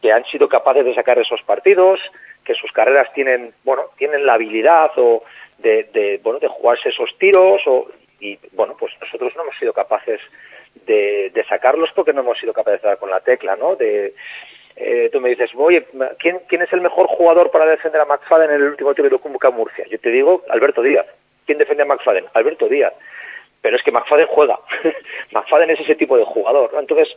que 0.00 0.12
han 0.12 0.24
sido 0.24 0.48
capaces 0.48 0.84
de 0.84 0.94
sacar 0.94 1.18
esos 1.18 1.42
partidos, 1.42 2.00
que 2.44 2.54
sus 2.54 2.72
carreras 2.72 3.12
tienen, 3.12 3.52
bueno, 3.64 3.84
tienen 3.96 4.24
la 4.24 4.34
habilidad 4.34 4.90
o 4.96 5.22
de, 5.58 5.84
de 5.92 6.20
bueno, 6.22 6.38
de 6.38 6.48
jugarse 6.48 6.90
esos 6.90 7.16
tiros 7.18 7.62
o 7.66 7.88
y 8.20 8.38
bueno, 8.52 8.74
pues 8.78 8.92
nosotros 9.00 9.32
no 9.36 9.42
hemos 9.42 9.56
sido 9.58 9.72
capaces 9.72 10.20
de, 10.86 11.30
de 11.32 11.44
sacarlos 11.44 11.90
porque 11.94 12.12
no 12.12 12.22
hemos 12.22 12.38
sido 12.38 12.52
capaces 12.52 12.82
de 12.82 12.88
dar 12.88 12.98
con 12.98 13.10
la 13.10 13.20
tecla, 13.20 13.56
¿no? 13.56 13.76
De, 13.76 14.14
eh, 14.80 15.08
tú 15.12 15.20
me 15.20 15.30
dices, 15.30 15.50
oye, 15.56 15.84
¿quién, 16.18 16.40
¿quién 16.48 16.62
es 16.62 16.72
el 16.72 16.80
mejor 16.80 17.06
jugador 17.08 17.50
para 17.50 17.66
defender 17.66 18.00
a 18.00 18.04
McFadden 18.04 18.50
en 18.50 18.56
el 18.56 18.68
último 18.68 18.94
tiro 18.94 19.08
de 19.08 19.18
convoca 19.18 19.50
Murcia? 19.50 19.84
Yo 19.88 19.98
te 19.98 20.10
digo, 20.10 20.44
Alberto 20.50 20.82
Díaz. 20.82 21.06
¿Quién 21.46 21.58
defiende 21.58 21.82
a 21.82 21.86
McFadden? 21.86 22.26
Alberto 22.34 22.68
Díaz. 22.68 22.92
Pero 23.60 23.76
es 23.76 23.82
que 23.82 23.90
McFadden 23.90 24.26
juega. 24.28 24.58
McFadden 25.32 25.70
es 25.70 25.80
ese 25.80 25.96
tipo 25.96 26.16
de 26.16 26.24
jugador. 26.24 26.70
Entonces, 26.78 27.08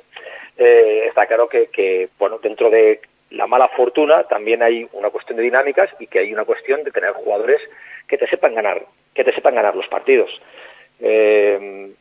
eh, 0.63 1.07
está 1.07 1.25
claro 1.25 1.49
que, 1.49 2.09
bueno, 2.19 2.37
dentro 2.37 2.69
de 2.69 3.01
la 3.31 3.47
mala 3.47 3.67
fortuna 3.69 4.23
también 4.25 4.61
hay 4.61 4.87
una 4.93 5.09
cuestión 5.09 5.37
de 5.37 5.43
dinámicas 5.43 5.89
y 5.99 6.05
que 6.05 6.19
hay 6.19 6.31
una 6.31 6.45
cuestión 6.45 6.83
de 6.83 6.91
tener 6.91 7.13
jugadores 7.13 7.59
que 8.07 8.19
te 8.19 8.27
sepan 8.27 8.53
ganar, 8.53 8.83
que 9.15 9.23
te 9.23 9.33
sepan 9.33 9.55
ganar 9.55 9.75
los 9.75 9.87
partidos. 9.87 10.29
Eh, 10.99 11.91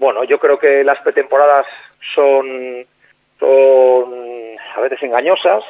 bueno, 0.00 0.24
yo 0.24 0.40
creo 0.40 0.58
que 0.58 0.82
las 0.82 1.00
pretemporadas 1.00 1.66
son, 2.12 2.84
son 3.38 4.56
a 4.74 4.80
veces 4.80 5.00
engañosas, 5.04 5.62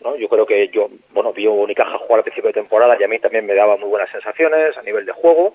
¿no? 0.00 0.14
Yo 0.16 0.28
creo 0.28 0.44
que 0.44 0.68
yo, 0.68 0.90
bueno, 1.14 1.32
vi 1.32 1.46
a 1.46 1.50
Unicaja 1.50 1.96
jugar 1.96 2.18
al 2.18 2.24
principio 2.24 2.48
de 2.48 2.60
temporada 2.60 2.98
y 3.00 3.04
a 3.04 3.08
mí 3.08 3.18
también 3.18 3.46
me 3.46 3.54
daba 3.54 3.78
muy 3.78 3.88
buenas 3.88 4.10
sensaciones 4.10 4.76
a 4.76 4.82
nivel 4.82 5.06
de 5.06 5.12
juego, 5.12 5.54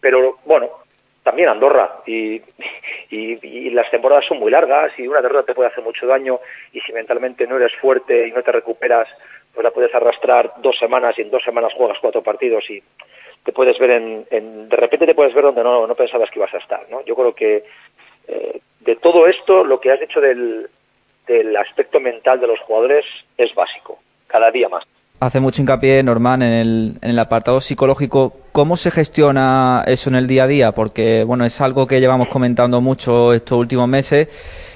pero 0.00 0.38
bueno, 0.46 0.70
también 1.22 1.48
Andorra. 1.48 2.00
Y, 2.06 2.40
y, 3.10 3.70
las 3.70 3.90
temporadas 3.90 4.24
son 4.26 4.38
muy 4.38 4.50
largas 4.50 4.92
y 4.98 5.06
una 5.06 5.22
derrota 5.22 5.46
te 5.46 5.54
puede 5.54 5.68
hacer 5.68 5.84
mucho 5.84 6.06
daño. 6.06 6.40
Y 6.72 6.80
si 6.80 6.92
mentalmente 6.92 7.46
no 7.46 7.56
eres 7.56 7.74
fuerte 7.80 8.28
y 8.28 8.32
no 8.32 8.42
te 8.42 8.52
recuperas, 8.52 9.08
pues 9.54 9.64
la 9.64 9.70
puedes 9.70 9.94
arrastrar 9.94 10.54
dos 10.58 10.78
semanas 10.78 11.18
y 11.18 11.22
en 11.22 11.30
dos 11.30 11.42
semanas 11.42 11.72
juegas 11.74 11.98
cuatro 12.00 12.22
partidos 12.22 12.68
y 12.70 12.82
te 13.44 13.52
puedes 13.52 13.78
ver 13.78 13.90
en, 13.90 14.68
de 14.68 14.76
repente 14.76 15.06
te 15.06 15.14
puedes 15.14 15.34
ver 15.34 15.44
donde 15.44 15.64
no, 15.64 15.86
no 15.86 15.94
pensabas 15.94 16.30
que 16.30 16.38
ibas 16.38 16.54
a 16.54 16.58
estar, 16.58 16.86
¿no? 16.90 17.02
Yo 17.04 17.14
creo 17.14 17.34
que 17.34 17.64
eh, 18.28 18.60
de 18.80 18.96
todo 18.96 19.26
esto, 19.26 19.64
lo 19.64 19.80
que 19.80 19.90
has 19.90 20.00
dicho 20.00 20.20
del, 20.20 20.68
del 21.26 21.56
aspecto 21.56 22.00
mental 22.00 22.38
de 22.38 22.46
los 22.46 22.60
jugadores 22.60 23.06
es 23.38 23.54
básico, 23.54 23.98
cada 24.26 24.50
día 24.50 24.68
más 24.68 24.84
hace 25.20 25.38
mucho 25.38 25.60
hincapié, 25.60 26.02
Norman, 26.02 26.42
en 26.42 26.52
el, 26.52 26.94
en 27.02 27.10
el 27.10 27.18
apartado 27.18 27.60
psicológico. 27.60 28.32
¿Cómo 28.52 28.76
se 28.76 28.90
gestiona 28.90 29.84
eso 29.86 30.10
en 30.10 30.16
el 30.16 30.26
día 30.26 30.44
a 30.44 30.46
día? 30.46 30.72
Porque, 30.72 31.24
bueno, 31.24 31.44
es 31.44 31.60
algo 31.60 31.86
que 31.86 32.00
llevamos 32.00 32.28
comentando 32.28 32.80
mucho 32.80 33.34
estos 33.34 33.58
últimos 33.58 33.86
meses 33.86 34.28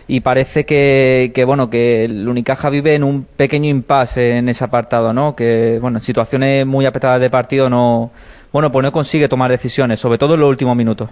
y 0.06 0.20
parece 0.20 0.66
que, 0.66 1.32
que 1.34 1.44
bueno, 1.44 1.70
que 1.70 2.04
el 2.04 2.28
Unicaja 2.28 2.68
vive 2.68 2.94
en 2.94 3.04
un 3.04 3.24
pequeño 3.24 3.70
impasse 3.70 4.36
en 4.36 4.50
ese 4.50 4.62
apartado, 4.62 5.14
¿no? 5.14 5.34
Que, 5.34 5.78
bueno, 5.80 5.98
en 5.98 6.04
situaciones 6.04 6.66
muy 6.66 6.84
apretadas 6.84 7.20
de 7.20 7.30
partido 7.30 7.70
no, 7.70 8.10
bueno, 8.52 8.70
pues 8.70 8.84
no 8.84 8.92
consigue 8.92 9.28
tomar 9.28 9.50
decisiones, 9.50 9.98
sobre 9.98 10.18
todo 10.18 10.34
en 10.34 10.40
los 10.40 10.50
últimos 10.50 10.76
minutos. 10.76 11.08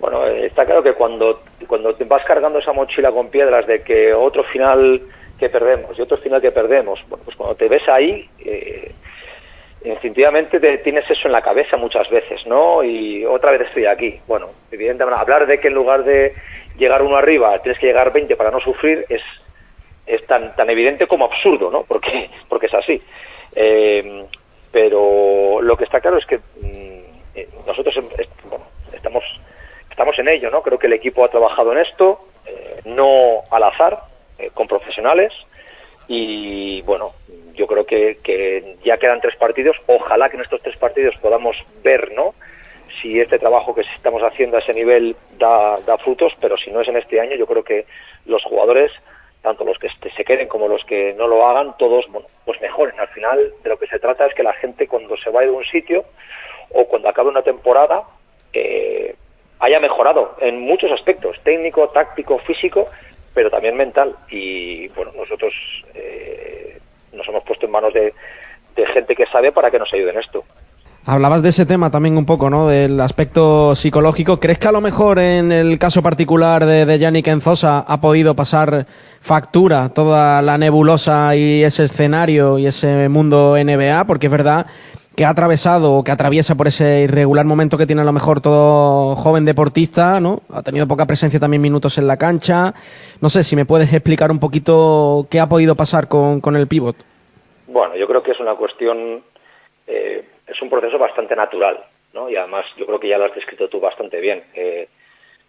Bueno, 0.00 0.26
está 0.26 0.66
claro 0.66 0.82
que 0.82 0.92
cuando, 0.92 1.40
cuando 1.68 1.94
te 1.94 2.04
vas 2.04 2.24
cargando 2.26 2.58
esa 2.58 2.72
mochila 2.72 3.12
con 3.12 3.28
piedras 3.28 3.66
de 3.66 3.82
que 3.82 4.12
otro 4.12 4.42
final 4.44 5.00
que 5.38 5.48
perdemos 5.48 5.98
y 5.98 6.02
otro 6.02 6.16
final 6.16 6.40
que 6.40 6.50
perdemos. 6.50 7.00
Bueno, 7.08 7.24
pues 7.24 7.36
cuando 7.36 7.54
te 7.54 7.68
ves 7.68 7.86
ahí, 7.88 8.28
eh, 8.38 8.92
instintivamente 9.84 10.58
te, 10.58 10.78
tienes 10.78 11.08
eso 11.10 11.28
en 11.28 11.32
la 11.32 11.42
cabeza 11.42 11.76
muchas 11.76 12.08
veces, 12.10 12.46
¿no? 12.46 12.82
Y 12.82 13.24
otra 13.24 13.52
vez 13.52 13.62
estoy 13.62 13.86
aquí. 13.86 14.18
Bueno, 14.26 14.48
evidentemente, 14.70 15.20
hablar 15.20 15.46
de 15.46 15.60
que 15.60 15.68
en 15.68 15.74
lugar 15.74 16.04
de 16.04 16.34
llegar 16.78 17.02
uno 17.02 17.16
arriba 17.16 17.58
tienes 17.60 17.78
que 17.78 17.86
llegar 17.86 18.12
20 18.12 18.36
para 18.36 18.50
no 18.50 18.60
sufrir 18.60 19.04
es, 19.08 19.22
es 20.06 20.26
tan, 20.26 20.54
tan 20.56 20.68
evidente 20.70 21.06
como 21.06 21.26
absurdo, 21.26 21.70
¿no? 21.70 21.84
Porque, 21.84 22.30
porque 22.48 22.66
es 22.66 22.74
así. 22.74 23.02
Eh, 23.54 24.24
pero 24.72 25.62
lo 25.62 25.76
que 25.76 25.84
está 25.84 26.00
claro 26.00 26.18
es 26.18 26.26
que 26.26 26.36
mm, 26.38 27.00
eh, 27.34 27.48
nosotros 27.66 27.94
bueno, 28.44 28.64
estamos, 28.92 29.24
estamos 29.90 30.18
en 30.18 30.28
ello, 30.28 30.50
¿no? 30.50 30.62
Creo 30.62 30.78
que 30.78 30.86
el 30.86 30.92
equipo 30.94 31.24
ha 31.24 31.28
trabajado 31.28 31.72
en 31.72 31.78
esto, 31.78 32.18
no 32.84 33.42
al 33.50 33.62
azar, 33.64 33.98
eh, 33.98 34.05
con 34.56 34.66
profesionales 34.66 35.32
y 36.08 36.82
bueno, 36.82 37.12
yo 37.54 37.66
creo 37.66 37.86
que, 37.86 38.18
que, 38.22 38.76
ya 38.84 38.96
quedan 38.98 39.20
tres 39.20 39.36
partidos. 39.36 39.76
Ojalá 39.86 40.28
que 40.28 40.36
en 40.36 40.42
estos 40.42 40.62
tres 40.62 40.76
partidos 40.76 41.16
podamos 41.20 41.56
ver, 41.84 42.12
¿no? 42.12 42.34
Si 43.00 43.20
este 43.20 43.38
trabajo 43.38 43.74
que 43.74 43.82
estamos 43.94 44.22
haciendo 44.22 44.56
a 44.56 44.60
ese 44.60 44.72
nivel 44.72 45.14
da, 45.38 45.76
da 45.86 45.98
frutos, 45.98 46.32
pero 46.40 46.56
si 46.56 46.70
no 46.70 46.80
es 46.80 46.88
en 46.88 46.96
este 46.96 47.20
año, 47.20 47.36
yo 47.36 47.46
creo 47.46 47.62
que 47.62 47.86
los 48.24 48.42
jugadores, 48.44 48.90
tanto 49.42 49.64
los 49.64 49.78
que 49.78 49.88
se 50.10 50.24
queden 50.24 50.48
como 50.48 50.68
los 50.68 50.84
que 50.84 51.12
no 51.14 51.26
lo 51.28 51.46
hagan, 51.46 51.76
todos, 51.76 52.06
bueno, 52.08 52.26
pues 52.44 52.60
mejoren. 52.60 52.98
Al 52.98 53.08
final, 53.08 53.52
de 53.62 53.68
lo 53.68 53.78
que 53.78 53.86
se 53.86 53.98
trata 53.98 54.26
es 54.26 54.34
que 54.34 54.42
la 54.42 54.54
gente 54.54 54.88
cuando 54.88 55.16
se 55.16 55.30
vaya 55.30 55.50
de 55.50 55.56
un 55.56 55.64
sitio 55.64 56.04
o 56.70 56.86
cuando 56.86 57.08
acabe 57.08 57.28
una 57.28 57.42
temporada 57.42 58.04
eh, 58.52 59.14
haya 59.58 59.80
mejorado 59.80 60.36
en 60.40 60.60
muchos 60.60 60.90
aspectos, 60.92 61.38
técnico, 61.42 61.88
táctico, 61.88 62.38
físico, 62.38 62.88
pero 63.36 63.50
también 63.50 63.76
mental. 63.76 64.16
Y 64.30 64.88
bueno, 64.88 65.12
nosotros 65.14 65.52
eh, 65.94 66.78
nos 67.12 67.28
hemos 67.28 67.44
puesto 67.44 67.66
en 67.66 67.72
manos 67.72 67.92
de, 67.92 68.14
gente 68.94 69.14
que 69.14 69.26
sabe 69.26 69.52
para 69.52 69.70
que 69.70 69.78
nos 69.78 69.92
ayude 69.92 70.10
en 70.10 70.18
esto. 70.18 70.42
Hablabas 71.04 71.42
de 71.42 71.50
ese 71.50 71.66
tema 71.66 71.90
también 71.90 72.16
un 72.16 72.24
poco, 72.24 72.48
¿no? 72.48 72.66
Del 72.66 72.98
aspecto 72.98 73.74
psicológico. 73.74 74.40
¿Crees 74.40 74.58
que 74.58 74.68
a 74.68 74.72
lo 74.72 74.80
mejor 74.80 75.18
en 75.18 75.52
el 75.52 75.78
caso 75.78 76.02
particular 76.02 76.64
de, 76.64 76.86
de 76.86 76.98
Yannick 76.98 77.26
Enzosa 77.28 77.84
ha 77.86 78.00
podido 78.00 78.34
pasar 78.34 78.86
factura 79.20 79.90
toda 79.90 80.40
la 80.40 80.56
nebulosa 80.56 81.36
y 81.36 81.62
ese 81.62 81.84
escenario 81.84 82.58
y 82.58 82.66
ese 82.66 83.08
mundo 83.10 83.54
NBA? 83.56 84.04
Porque 84.06 84.26
es 84.26 84.32
verdad 84.32 84.66
que 85.16 85.24
ha 85.24 85.30
atravesado 85.30 85.94
o 85.94 86.04
que 86.04 86.12
atraviesa 86.12 86.54
por 86.54 86.66
ese 86.66 87.00
irregular 87.00 87.46
momento 87.46 87.78
que 87.78 87.86
tiene 87.86 88.02
a 88.02 88.04
lo 88.04 88.12
mejor 88.12 88.42
todo 88.42 89.16
joven 89.16 89.46
deportista, 89.46 90.20
¿no? 90.20 90.42
Ha 90.52 90.62
tenido 90.62 90.86
poca 90.86 91.06
presencia 91.06 91.40
también 91.40 91.62
minutos 91.62 91.96
en 91.96 92.06
la 92.06 92.18
cancha. 92.18 92.74
No 93.22 93.30
sé 93.30 93.42
si 93.42 93.56
me 93.56 93.64
puedes 93.64 93.92
explicar 93.92 94.30
un 94.30 94.38
poquito 94.38 95.26
qué 95.30 95.40
ha 95.40 95.48
podido 95.48 95.74
pasar 95.74 96.06
con, 96.06 96.42
con 96.42 96.54
el 96.54 96.68
pivot. 96.68 96.96
Bueno, 97.66 97.96
yo 97.96 98.06
creo 98.06 98.22
que 98.22 98.32
es 98.32 98.40
una 98.40 98.54
cuestión, 98.56 99.22
eh, 99.86 100.22
es 100.46 100.62
un 100.62 100.68
proceso 100.68 100.98
bastante 100.98 101.34
natural, 101.34 101.78
¿no? 102.12 102.28
Y 102.28 102.36
además 102.36 102.66
yo 102.76 102.84
creo 102.84 103.00
que 103.00 103.08
ya 103.08 103.16
lo 103.16 103.24
has 103.24 103.34
descrito 103.34 103.68
tú 103.68 103.80
bastante 103.80 104.20
bien. 104.20 104.42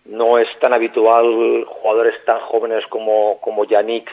No 0.05 0.39
es 0.39 0.47
tan 0.61 0.71
habitual 0.71 1.65
jugadores 1.65 2.15
tan 2.25 2.39
jóvenes 2.39 2.85
como, 2.87 3.37
como 3.41 3.65
Yannick 3.65 4.09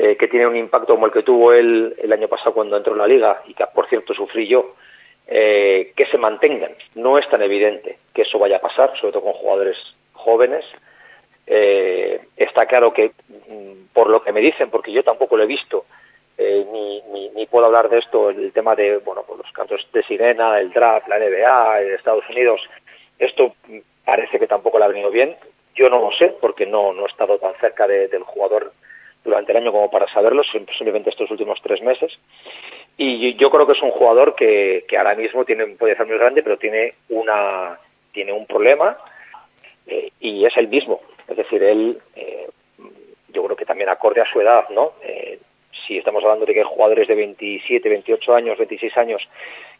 eh, 0.00 0.16
que 0.16 0.28
tiene 0.28 0.46
un 0.46 0.54
impacto 0.54 0.94
como 0.94 1.06
el 1.06 1.12
que 1.12 1.24
tuvo 1.24 1.52
él 1.52 1.92
el 1.98 2.12
año 2.12 2.28
pasado 2.28 2.54
cuando 2.54 2.76
entró 2.76 2.92
en 2.92 3.00
la 3.00 3.08
liga 3.08 3.42
y 3.48 3.54
que 3.54 3.64
por 3.74 3.88
cierto 3.88 4.14
sufrí 4.14 4.46
yo, 4.46 4.76
eh, 5.26 5.92
que 5.96 6.06
se 6.06 6.16
mantengan. 6.16 6.70
No 6.94 7.18
es 7.18 7.28
tan 7.28 7.42
evidente 7.42 7.98
que 8.14 8.22
eso 8.22 8.38
vaya 8.38 8.58
a 8.58 8.60
pasar, 8.60 8.96
sobre 8.96 9.12
todo 9.12 9.24
con 9.24 9.32
jugadores 9.32 9.76
jóvenes. 10.12 10.64
Eh, 11.48 12.20
está 12.36 12.66
claro 12.66 12.92
que, 12.92 13.10
mm, 13.48 13.92
por 13.92 14.08
lo 14.08 14.22
que 14.22 14.30
me 14.30 14.40
dicen, 14.40 14.70
porque 14.70 14.92
yo 14.92 15.02
tampoco 15.02 15.36
lo 15.36 15.42
he 15.42 15.46
visto, 15.46 15.84
ni, 16.38 17.02
ni, 17.34 17.46
puedo 17.46 17.66
hablar 17.66 17.88
de 17.88 17.98
esto, 17.98 18.30
el 18.30 18.52
tema 18.52 18.76
de 18.76 18.98
bueno, 18.98 19.24
pues 19.26 19.40
los 19.40 19.50
cantos 19.50 19.84
de 19.92 20.04
sirena, 20.04 20.60
el 20.60 20.70
draft, 20.70 21.08
la 21.08 21.18
NBA, 21.18 21.80
Estados 21.80 22.22
Unidos, 22.30 22.60
esto 23.18 23.52
parece 24.04 24.38
que 24.38 24.46
tampoco 24.46 24.78
le 24.78 24.84
ha 24.84 24.88
venido 24.88 25.10
bien. 25.10 25.34
Yo 25.74 25.88
no 25.90 26.00
lo 26.00 26.12
sé, 26.12 26.36
porque 26.40 26.66
no, 26.66 26.92
no 26.92 27.04
he 27.04 27.10
estado 27.10 27.38
tan 27.38 27.54
cerca 27.54 27.88
del 27.88 28.22
jugador 28.22 28.70
durante 29.28 29.52
el 29.52 29.58
año 29.58 29.72
como 29.72 29.90
para 29.90 30.08
saberlo, 30.08 30.42
simplemente 30.44 31.10
estos 31.10 31.30
últimos 31.30 31.60
tres 31.62 31.82
meses. 31.82 32.18
Y 32.96 33.34
yo 33.34 33.50
creo 33.50 33.66
que 33.66 33.74
es 33.74 33.82
un 33.82 33.90
jugador 33.90 34.34
que, 34.34 34.84
que 34.88 34.98
ahora 34.98 35.14
mismo 35.14 35.44
tiene, 35.44 35.66
puede 35.66 35.96
ser 35.96 36.06
muy 36.06 36.18
grande, 36.18 36.42
pero 36.42 36.56
tiene, 36.56 36.94
una, 37.10 37.78
tiene 38.12 38.32
un 38.32 38.46
problema 38.46 38.96
eh, 39.86 40.10
y 40.20 40.44
es 40.44 40.56
el 40.56 40.68
mismo. 40.68 41.00
Es 41.28 41.36
decir, 41.36 41.62
él, 41.62 41.98
eh, 42.16 42.48
yo 43.28 43.44
creo 43.44 43.56
que 43.56 43.66
también 43.66 43.88
acorde 43.88 44.20
a 44.20 44.32
su 44.32 44.40
edad, 44.40 44.68
¿no? 44.70 44.92
Eh, 45.02 45.38
si 45.86 45.98
estamos 45.98 46.22
hablando 46.24 46.44
de 46.44 46.54
que 46.54 46.60
hay 46.60 46.66
jugadores 46.66 47.06
de 47.06 47.14
27, 47.14 47.88
28 47.88 48.34
años, 48.34 48.58
26 48.58 48.96
años 48.96 49.22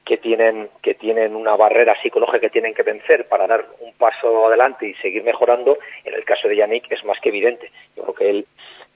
que 0.05 0.17
tienen 0.17 0.71
que 0.81 0.95
tienen 0.95 1.37
una 1.37 1.55
barrera 1.57 2.01
psicológica 2.01 2.41
que 2.41 2.51
tienen 2.51 2.73
que 2.73 2.83
vencer 2.83 3.27
para 3.29 3.47
dar 3.47 3.67
un 3.81 3.93
paso 3.93 4.47
adelante 4.47 4.87
y 4.87 4.95
seguir 4.95 5.23
mejorando, 5.23 5.79
en 6.05 6.15
el 6.15 6.25
caso 6.25 6.49
de 6.49 6.57
Yannick 6.57 6.91
es 6.91 7.05
más 7.05 7.21
que 7.21 7.29
evidente. 7.29 7.71
Yo 7.95 8.05
creo 8.05 8.15
que 8.15 8.31
él 8.31 8.47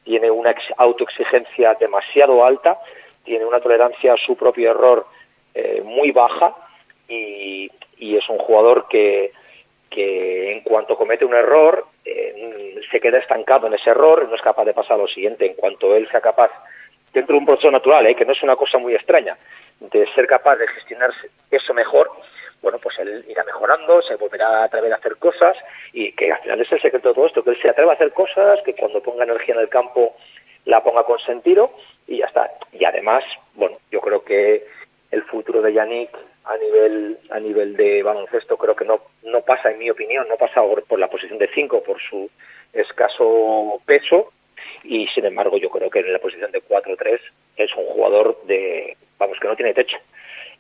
tiene 0.05 0.31
una 0.31 0.55
autoexigencia 0.77 1.75
demasiado 1.75 2.45
alta, 2.45 2.79
tiene 3.25 3.45
una 3.45 3.61
tolerancia 3.61 4.15
a 4.15 4.17
su 4.17 4.37
propio 4.37 4.71
error 4.71 5.07
eh, 5.55 5.83
muy 5.85 6.11
baja 6.11 6.55
y, 7.09 7.71
es 7.99 8.29
un 8.29 8.39
jugador 8.39 8.89
que, 8.91 9.33
que 9.89 10.53
en 10.53 10.61
cuanto 10.63 10.97
comete 10.97 11.25
un 11.25 11.35
error 11.35 11.87
eh, 12.05 12.81
se 12.91 13.01
queda 13.01 13.19
estancado 13.19 13.67
en 13.67 13.75
ese 13.75 13.91
error, 13.91 14.29
no 14.29 14.35
es 14.35 14.43
capaz 14.43 14.65
de 14.65 14.75
pasar 14.75 14.95
a 14.95 15.03
lo 15.03 15.09
siguiente. 15.09 15.47
En 15.47 15.55
cuanto 15.55 15.95
él 15.97 16.09
sea 16.11 16.21
capaz, 16.21 16.51
dentro 17.13 17.35
de 17.35 17.41
un 17.41 17.47
proceso 17.47 17.71
natural, 17.71 18.07
eh, 18.07 18.15
que 18.15 18.25
no 18.25 18.33
es 18.33 18.43
una 18.43 18.57
cosa 18.57 18.79
muy 18.79 18.95
extraña, 18.95 19.37
de 19.81 20.07
ser 20.15 20.27
capaz 20.27 20.57
de 20.57 20.69
gestionarse 20.69 21.31
eso 21.51 21.75
mejor, 21.75 22.11
bueno, 22.63 22.79
pues 22.79 22.99
él 23.01 23.25
irá 23.29 23.45
mejorando, 23.45 24.01
se 24.03 24.17
volverá 24.17 24.61
a 24.61 24.65
atrever 24.65 24.93
a 24.93 24.97
hacer 24.97 25.17
cosas 25.17 25.57
y 25.93 26.13
que 26.13 26.33
al 26.33 26.41
final 26.41 26.61
es 26.61 26.73
el 26.73 26.81
secreto 26.81 27.09
de 27.09 27.15
todo 27.15 27.27
esto, 27.27 27.43
que 27.43 27.51
él 27.51 27.61
se 27.61 27.69
atreva 27.69 27.93
a 27.93 27.95
hacer 27.97 28.13
cosas, 28.13 28.61
que 28.65 28.75
cuando 28.75 29.03
ponga 29.03 29.25
energía 29.25 29.55
en 29.55 29.61
el 29.61 29.69
campo 29.69 30.17
la 30.65 30.83
ponga 30.83 31.03
con 31.03 31.19
sentido 31.19 31.73
y 32.07 32.19
ya 32.19 32.27
está. 32.27 32.51
Y 32.73 32.85
además, 32.85 33.25
bueno, 33.55 33.77
yo 33.91 34.01
creo 34.01 34.25
que 34.25 34.65
el 35.11 35.23
futuro 35.25 35.61
de 35.61 35.73
Yannick 35.73 36.17
a 36.45 36.57
nivel 36.57 37.19
a 37.31 37.39
nivel 37.39 37.77
de 37.77 38.03
baloncesto 38.03 38.57
creo 38.57 38.75
que 38.75 38.85
no 38.85 39.01
no 39.25 39.43
pasa 39.43 39.71
en 39.71 39.79
mi 39.79 39.91
opinión 39.91 40.27
no 40.29 40.37
pasa 40.37 40.61
por, 40.89 40.99
la 40.99 41.09
posición 41.09 41.39
de 41.39 41.49
5 41.49 41.85
por 41.85 42.01
su 42.01 42.29
escaso 42.73 43.81
peso 43.87 44.33
y 44.83 45.07
sin 45.09 45.25
embargo 45.25 45.57
yo 45.59 45.71
creo 45.71 45.89
que 45.89 46.01
en 46.01 46.13
la 46.13 46.19
posición 46.19 46.51
de 46.51 46.63
4-3 46.63 47.21
es 47.57 47.77
un 47.77 47.87
jugador 47.87 48.43
de 48.45 48.97
vamos 49.19 49.39
que 49.39 49.47
no 49.47 49.55
tiene 49.55 49.75
techo 49.75 49.99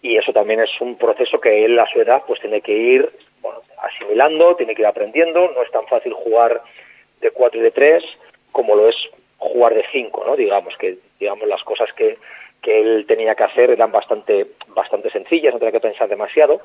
y 0.03 0.17
eso 0.17 0.33
también 0.33 0.61
es 0.61 0.71
un 0.81 0.97
proceso 0.99 1.41
que 1.41 1.65
él 1.65 1.79
a 1.79 1.87
su 1.87 2.01
edad 2.01 2.23
pues 2.27 2.41
tiene 2.41 2.61
que 2.61 2.73
ir 2.73 3.11
bueno, 3.41 3.61
asimilando, 3.83 4.57
tiene 4.57 4.75
que 4.75 4.83
ir 4.83 4.87
aprendiendo, 4.87 5.51
no 5.53 5.63
es 5.63 5.71
tan 5.71 5.87
fácil 5.87 6.13
jugar 6.13 6.61
de 7.21 7.31
4 7.31 7.61
y 7.61 7.63
de 7.63 7.71
3 7.71 8.05
como 8.51 8.75
lo 8.75 8.89
es 8.89 8.97
jugar 9.39 9.75
de 9.75 9.85
5, 9.91 10.25
¿no? 10.27 10.37
Digamos 10.37 10.77
que 10.77 10.99
digamos 11.19 11.49
las 11.49 11.63
cosas 11.63 11.93
que, 11.95 12.19
que 12.61 12.81
él 12.81 13.07
tenía 13.07 13.35
que 13.35 13.45
hacer 13.45 13.71
eran 13.71 13.93
bastante 13.93 14.47
bastante 14.69 15.11
sencillas, 15.11 15.53
no 15.53 15.59
tenía 15.59 15.73
que 15.73 15.81
pensar 15.81 16.09
demasiado, 16.09 16.61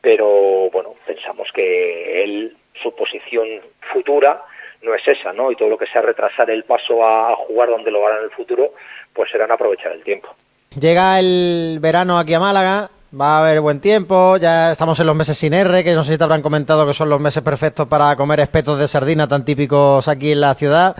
pero 0.00 0.70
bueno, 0.70 0.94
pensamos 1.06 1.48
que 1.52 2.22
él 2.22 2.56
su 2.82 2.94
posición 2.94 3.46
futura 3.92 4.42
no 4.82 4.94
es 4.94 5.06
esa, 5.06 5.32
¿no? 5.32 5.50
Y 5.50 5.56
todo 5.56 5.68
lo 5.68 5.78
que 5.78 5.86
sea 5.86 6.02
retrasar 6.02 6.50
el 6.50 6.64
paso 6.64 7.04
a, 7.04 7.34
jugar 7.36 7.68
donde 7.68 7.90
lo 7.90 8.06
hará 8.06 8.18
en 8.18 8.24
el 8.24 8.30
futuro, 8.30 8.72
pues 9.12 9.30
serán 9.30 9.50
aprovechar 9.50 9.92
el 9.92 10.02
tiempo. 10.02 10.34
Llega 10.78 11.18
el 11.18 11.78
verano 11.80 12.16
aquí 12.16 12.32
a 12.32 12.38
Málaga, 12.38 12.90
Va 13.12 13.38
a 13.38 13.40
haber 13.40 13.60
buen 13.60 13.80
tiempo, 13.80 14.36
ya 14.36 14.70
estamos 14.70 15.00
en 15.00 15.06
los 15.08 15.16
meses 15.16 15.36
sin 15.36 15.52
R, 15.52 15.82
que 15.82 15.94
no 15.94 16.04
sé 16.04 16.12
si 16.12 16.18
te 16.18 16.22
habrán 16.22 16.42
comentado 16.42 16.86
que 16.86 16.92
son 16.92 17.08
los 17.08 17.18
meses 17.18 17.42
perfectos 17.42 17.88
para 17.88 18.14
comer 18.14 18.38
espetos 18.38 18.78
de 18.78 18.86
sardina 18.86 19.26
tan 19.26 19.44
típicos 19.44 20.06
aquí 20.06 20.30
en 20.30 20.40
la 20.40 20.54
ciudad. 20.54 20.94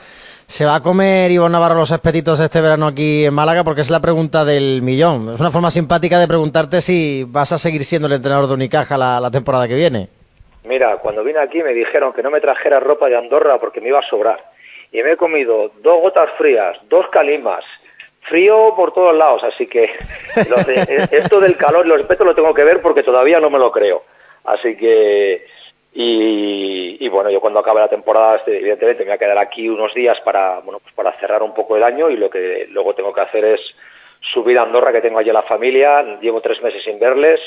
¿Se 0.45 0.65
va 0.65 0.75
a 0.75 0.81
comer 0.81 1.31
Ivo 1.31 1.49
Navarro 1.49 1.77
los 1.77 1.93
espetitos 1.93 2.41
este 2.41 2.61
verano 2.61 2.89
aquí 2.89 3.25
en 3.27 3.33
Málaga? 3.33 3.63
Porque 3.63 3.83
es 3.83 3.91
la 3.91 4.01
pregunta 4.01 4.45
del 4.45 4.83
millón. 4.83 5.35
Es 5.35 5.39
una 5.39 5.53
forma 5.53 5.71
simpática 5.71 6.19
de 6.19 6.27
preguntarte 6.27 6.81
si 6.81 7.25
vas 7.29 7.53
a 7.53 7.59
seguir 7.59 7.85
siendo 7.85 8.09
el 8.09 8.15
entrenador 8.15 8.49
de 8.49 8.55
Unicaja 8.55 8.99
la, 8.99 9.21
la 9.21 9.31
temporada 9.31 9.69
que 9.69 9.77
viene. 9.77 10.09
Mira, 10.65 10.97
cuando 10.97 11.23
vine 11.23 11.39
aquí 11.39 11.63
me 11.63 11.73
dijeron 11.73 12.13
que 12.13 12.25
no 12.25 12.33
me 12.33 12.41
trajera 12.41 12.81
ropa 12.81 13.09
de 13.09 13.19
Andorra 13.19 13.59
porque 13.59 13.81
me 13.81 13.91
iba 13.91 14.01
a 14.01 14.11
sobrar. 14.11 14.43
Y 14.91 15.01
me 15.05 15.13
he 15.13 15.17
comido 15.17 15.71
dos 15.81 16.01
gotas 16.01 16.29
frías, 16.37 16.77
dos 16.89 17.07
calimas, 17.13 17.63
frío 18.23 18.75
por 18.77 18.93
todos 18.93 19.15
lados, 19.17 19.43
así 19.45 19.67
que 19.67 19.91
esto 21.11 21.41
del 21.41 21.57
calor 21.57 21.87
y 21.87 21.89
los 21.89 22.21
lo 22.21 22.35
tengo 22.35 22.55
que 22.55 22.65
ver 22.65 22.81
porque 22.81 23.03
todavía 23.03 23.41
no 23.41 23.51
me 23.51 23.59
lo 23.59 23.71
creo. 23.71 24.03
Así 24.45 24.77
que 24.77 25.45
y, 25.93 27.09
bueno, 27.09 27.31
yo 27.31 27.41
cuando 27.41 27.59
acabe 27.59 27.81
la 27.81 27.89
temporada, 27.89 28.37
este, 28.37 28.59
evidentemente 28.59 29.03
me 29.03 29.11
voy 29.11 29.15
a 29.17 29.19
quedar 29.19 29.39
aquí 29.39 29.69
unos 29.69 29.93
días 29.93 30.19
para, 30.25 30.61
bueno, 30.61 30.79
pues 30.81 30.95
para 30.95 31.13
cerrar 31.19 31.43
un 31.43 31.53
poco 31.53 31.77
el 31.77 31.83
año 31.83 32.09
y 32.09 32.17
lo 32.17 32.31
que 32.31 32.67
luego 32.71 32.95
tengo 32.95 33.13
que 33.13 33.23
hacer 33.23 33.45
es 33.45 33.61
subir 34.33 34.59
a 34.59 34.63
Andorra, 34.63 34.93
que 34.93 35.01
tengo 35.01 35.19
allí 35.19 35.31
a 35.31 35.35
la 35.35 35.43
familia, 35.43 36.03
llevo 36.21 36.41
tres 36.41 36.63
meses 36.63 36.85
sin 36.85 37.01
verles 37.01 37.41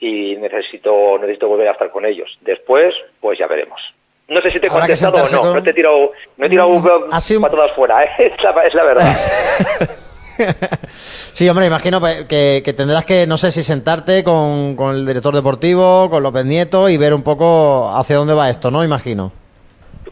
y 0.00 0.36
necesito, 0.36 1.18
necesito 1.18 1.48
volver 1.48 1.68
a 1.68 1.72
estar 1.72 1.90
con 1.90 2.04
ellos. 2.04 2.36
Después, 2.42 2.94
pues 3.20 3.38
ya 3.38 3.46
veremos. 3.46 3.80
No 4.28 4.42
sé 4.42 4.50
si 4.50 4.60
te 4.60 4.66
he 4.66 4.70
contestado 4.70 5.16
o 5.16 5.44
no, 5.44 5.54
no 5.54 5.62
te 5.62 5.70
he 5.70 5.74
tirado, 5.74 6.12
no 6.36 6.46
he 6.46 6.50
tirado 6.50 6.68
mm, 6.68 6.76
un... 6.76 7.50
todas 7.50 7.72
fuera, 7.72 8.04
¿eh? 8.04 8.10
es, 8.18 8.42
la, 8.42 8.50
es 8.64 8.74
la 8.74 8.84
verdad. 8.84 9.16
sí, 11.32 11.48
hombre, 11.48 11.66
imagino 11.66 12.00
que, 12.00 12.74
tendrás 12.76 13.04
que, 13.04 13.26
no 13.26 13.36
sé 13.36 13.50
si 13.50 13.62
sentarte 13.62 14.22
con, 14.24 14.76
el 14.94 15.06
director 15.06 15.34
deportivo, 15.34 16.08
con 16.10 16.22
López 16.22 16.44
Nieto 16.44 16.88
y 16.88 16.96
ver 16.96 17.14
un 17.14 17.22
poco 17.22 17.88
hacia 17.90 18.16
dónde 18.16 18.34
va 18.34 18.50
esto, 18.50 18.70
¿no? 18.70 18.84
Imagino. 18.84 19.32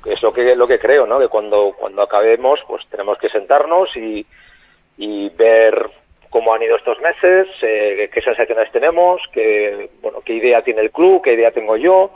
Es 0.04 0.22
lo 0.22 0.32
que, 0.32 0.54
lo 0.54 0.66
que 0.66 0.78
creo, 0.78 1.06
¿no? 1.06 1.18
Que 1.18 1.28
cuando, 1.28 1.74
cuando 1.78 2.02
acabemos, 2.02 2.60
pues 2.66 2.84
tenemos 2.90 3.18
que 3.18 3.28
sentarnos 3.28 3.88
y, 3.96 4.26
ver 5.36 5.90
cómo 6.30 6.54
han 6.54 6.62
ido 6.62 6.76
estos 6.76 6.98
meses, 7.00 7.46
eh, 7.62 8.08
qué 8.12 8.22
sensaciones 8.22 8.72
tenemos, 8.72 9.20
qué, 9.32 9.90
bueno, 10.00 10.20
qué 10.24 10.34
idea 10.34 10.62
tiene 10.62 10.80
el 10.80 10.90
club, 10.90 11.20
qué 11.22 11.34
idea 11.34 11.50
tengo 11.50 11.76
yo 11.76 12.10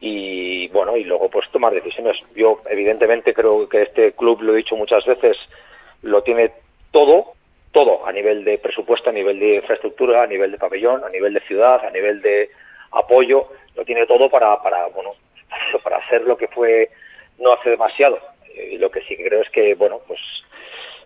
y 0.00 0.68
bueno 0.68 0.96
y 0.96 1.04
luego 1.04 1.28
pues 1.30 1.48
tomar 1.50 1.72
decisiones. 1.72 2.16
Yo 2.34 2.60
evidentemente 2.68 3.32
creo 3.32 3.68
que 3.68 3.82
este 3.82 4.12
club 4.12 4.42
lo 4.42 4.52
he 4.54 4.58
dicho 4.58 4.76
muchas 4.76 5.04
veces 5.06 5.36
lo 6.02 6.22
tiene 6.22 6.50
todo 6.90 7.35
todo, 7.76 8.06
a 8.06 8.10
nivel 8.10 8.42
de 8.42 8.56
presupuesto, 8.56 9.10
a 9.10 9.12
nivel 9.12 9.38
de 9.38 9.56
infraestructura, 9.56 10.22
a 10.22 10.26
nivel 10.26 10.50
de 10.50 10.56
pabellón, 10.56 11.04
a 11.04 11.10
nivel 11.10 11.34
de 11.34 11.40
ciudad, 11.40 11.84
a 11.84 11.90
nivel 11.90 12.22
de 12.22 12.48
apoyo, 12.90 13.48
lo 13.74 13.84
tiene 13.84 14.06
todo 14.06 14.30
para, 14.30 14.62
para 14.62 14.86
bueno, 14.86 15.10
para 15.84 15.98
hacer 15.98 16.22
lo 16.22 16.38
que 16.38 16.48
fue 16.48 16.88
no 17.38 17.52
hace 17.52 17.68
demasiado. 17.68 18.18
Y 18.72 18.78
lo 18.78 18.90
que 18.90 19.02
sí 19.02 19.14
creo 19.14 19.42
es 19.42 19.50
que, 19.50 19.74
bueno, 19.74 20.00
pues 20.08 20.18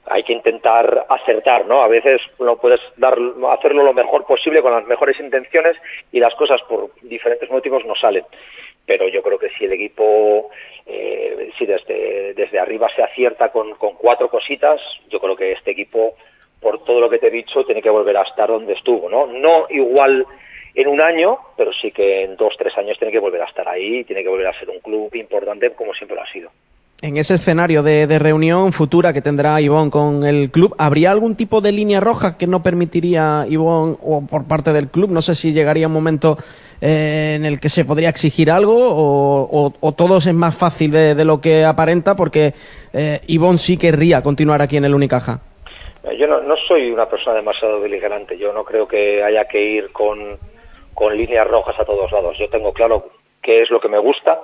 hay 0.06 0.22
que 0.22 0.32
intentar 0.32 1.06
acertar, 1.08 1.66
¿no? 1.66 1.82
A 1.82 1.88
veces 1.88 2.20
no 2.38 2.56
puedes 2.58 2.78
dar, 2.96 3.18
hacerlo 3.50 3.82
lo 3.82 3.92
mejor 3.92 4.24
posible 4.24 4.62
con 4.62 4.70
las 4.72 4.86
mejores 4.86 5.18
intenciones 5.18 5.76
y 6.12 6.20
las 6.20 6.36
cosas 6.36 6.60
por 6.68 6.92
diferentes 7.02 7.50
motivos 7.50 7.84
no 7.84 7.96
salen. 7.96 8.24
Pero 8.86 9.08
yo 9.08 9.22
creo 9.24 9.40
que 9.40 9.50
si 9.58 9.64
el 9.64 9.72
equipo, 9.72 10.50
eh, 10.86 11.50
si 11.58 11.66
desde, 11.66 12.32
desde 12.34 12.60
arriba 12.60 12.88
se 12.94 13.02
acierta 13.02 13.50
con, 13.50 13.74
con 13.74 13.94
cuatro 13.96 14.30
cositas, 14.30 14.80
yo 15.08 15.18
creo 15.18 15.34
que 15.34 15.50
este 15.50 15.72
equipo 15.72 16.14
por 16.60 16.84
todo 16.84 17.00
lo 17.00 17.10
que 17.10 17.18
te 17.18 17.28
he 17.28 17.30
dicho, 17.30 17.64
tiene 17.64 17.82
que 17.82 17.90
volver 17.90 18.16
a 18.16 18.22
estar 18.22 18.48
donde 18.48 18.74
estuvo, 18.74 19.08
¿no? 19.08 19.26
No 19.26 19.66
igual 19.70 20.26
en 20.74 20.88
un 20.88 21.00
año, 21.00 21.38
pero 21.56 21.72
sí 21.72 21.90
que 21.90 22.24
en 22.24 22.36
dos, 22.36 22.54
tres 22.56 22.76
años 22.78 22.98
tiene 22.98 23.12
que 23.12 23.18
volver 23.18 23.42
a 23.42 23.46
estar 23.46 23.68
ahí, 23.68 24.04
tiene 24.04 24.22
que 24.22 24.28
volver 24.28 24.46
a 24.46 24.58
ser 24.58 24.70
un 24.70 24.80
club 24.80 25.14
importante 25.14 25.70
como 25.70 25.94
siempre 25.94 26.16
lo 26.16 26.22
ha 26.22 26.32
sido. 26.32 26.50
En 27.02 27.16
ese 27.16 27.34
escenario 27.34 27.82
de, 27.82 28.18
reunión 28.18 28.74
futura 28.74 29.14
que 29.14 29.22
tendrá 29.22 29.58
Ivón 29.58 29.88
con 29.88 30.22
el 30.22 30.50
club, 30.50 30.74
¿habría 30.76 31.10
algún 31.10 31.34
tipo 31.34 31.62
de 31.62 31.72
línea 31.72 31.98
roja 31.98 32.36
que 32.36 32.46
no 32.46 32.62
permitiría 32.62 33.46
Ivón 33.48 33.96
o 34.02 34.26
por 34.26 34.46
parte 34.46 34.74
del 34.74 34.88
club? 34.88 35.10
No 35.10 35.22
sé 35.22 35.34
si 35.34 35.54
llegaría 35.54 35.86
un 35.86 35.94
momento 35.94 36.36
eh, 36.82 37.36
en 37.36 37.46
el 37.46 37.58
que 37.58 37.70
se 37.70 37.86
podría 37.86 38.10
exigir 38.10 38.50
algo 38.50 38.76
o, 38.76 39.72
o, 39.80 39.92
todo 39.92 40.18
es 40.18 40.32
más 40.34 40.54
fácil 40.54 40.90
de, 40.90 41.24
lo 41.24 41.40
que 41.40 41.64
aparenta 41.64 42.14
porque 42.14 42.52
eh, 42.92 43.20
sí 43.56 43.78
querría 43.78 44.22
continuar 44.22 44.60
aquí 44.60 44.76
en 44.76 44.84
el 44.84 44.94
Unicaja. 44.94 45.40
Eh, 46.04 46.16
yo 46.16 46.26
no, 46.26 46.56
soy 46.56 46.90
una 46.90 47.06
persona 47.06 47.36
demasiado 47.36 47.80
beligerante, 47.80 48.38
yo 48.38 48.52
no 48.52 48.64
creo 48.64 48.88
que 48.88 49.22
haya 49.22 49.44
que 49.46 49.60
ir 49.60 49.92
con, 49.92 50.38
líneas 51.12 51.46
rojas 51.46 51.78
a 51.80 51.84
todos 51.84 52.12
lados. 52.12 52.36
Yo 52.38 52.48
tengo 52.50 52.74
claro 52.74 53.10
qué 53.42 53.62
es 53.62 53.70
lo 53.70 53.80
que 53.80 53.88
me 53.88 53.98
gusta. 53.98 54.38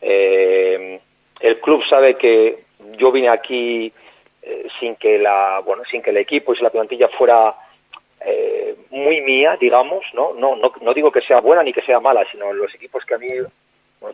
Eh, 0.00 1.00
el 1.40 1.60
club 1.60 1.82
sabe 1.88 2.14
que 2.14 2.60
yo 2.96 3.10
vine 3.10 3.28
aquí 3.28 3.92
eh, 4.42 4.68
sin 4.78 4.94
que 4.94 5.18
la 5.18 5.60
bueno 5.64 5.82
sin 5.90 6.00
que 6.00 6.10
el 6.10 6.18
equipo 6.18 6.54
y 6.54 6.62
la 6.62 6.70
plantilla 6.70 7.08
fuera 7.08 7.54
muy 8.90 9.20
mía, 9.20 9.56
digamos, 9.60 10.04
¿no? 10.12 10.34
No, 10.34 10.56
¿no? 10.56 10.72
no 10.80 10.94
digo 10.94 11.12
que 11.12 11.20
sea 11.20 11.40
buena 11.40 11.62
ni 11.62 11.72
que 11.72 11.82
sea 11.82 12.00
mala, 12.00 12.24
sino 12.30 12.52
los 12.52 12.74
equipos 12.74 13.04
que 13.04 13.14
a 13.14 13.18
mí 13.18 13.28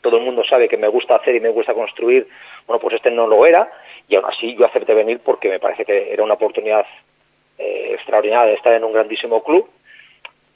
todo 0.01 0.18
el 0.18 0.25
mundo 0.25 0.42
sabe 0.44 0.68
que 0.68 0.77
me 0.77 0.88
gusta 0.88 1.16
hacer 1.16 1.35
y 1.35 1.40
me 1.40 1.49
gusta 1.49 1.75
construir, 1.75 2.27
bueno, 2.66 2.81
pues 2.81 2.97
este 2.97 3.11
no 3.11 3.27
lo 3.27 3.47
era 3.47 3.68
y 4.09 4.17
aún 4.17 4.27
así 4.27 4.55
yo 4.55 4.67
acepté 4.67 4.95
venir 4.95 5.21
porque 5.25 5.49
me 5.49 5.61
parece 5.61 5.85
que 5.85 6.12
era 6.12 6.23
una 6.23 6.35
oportunidad 6.35 6.87
eh, 7.59 7.93
extraordinaria 7.95 8.51
de 8.51 8.55
estar 8.55 8.73
en 8.75 8.85
un 8.85 8.93
grandísimo 8.93 9.43
club. 9.43 9.69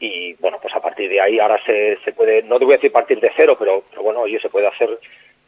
Y 0.01 0.35
bueno, 0.35 0.59
pues 0.63 0.75
a 0.75 0.81
partir 0.81 1.09
de 1.09 1.21
ahí 1.21 1.39
ahora 1.41 1.61
se, 1.65 1.99
se 2.05 2.13
puede, 2.13 2.43
no 2.43 2.59
te 2.59 2.65
voy 2.65 2.75
a 2.75 2.77
decir 2.77 2.93
partir 2.93 3.19
de 3.21 3.33
cero, 3.37 3.57
pero, 3.59 3.83
pero 3.91 4.03
bueno, 4.03 4.21
oye, 4.21 4.39
se 4.41 4.49
puede 4.49 4.69
hacer 4.69 4.99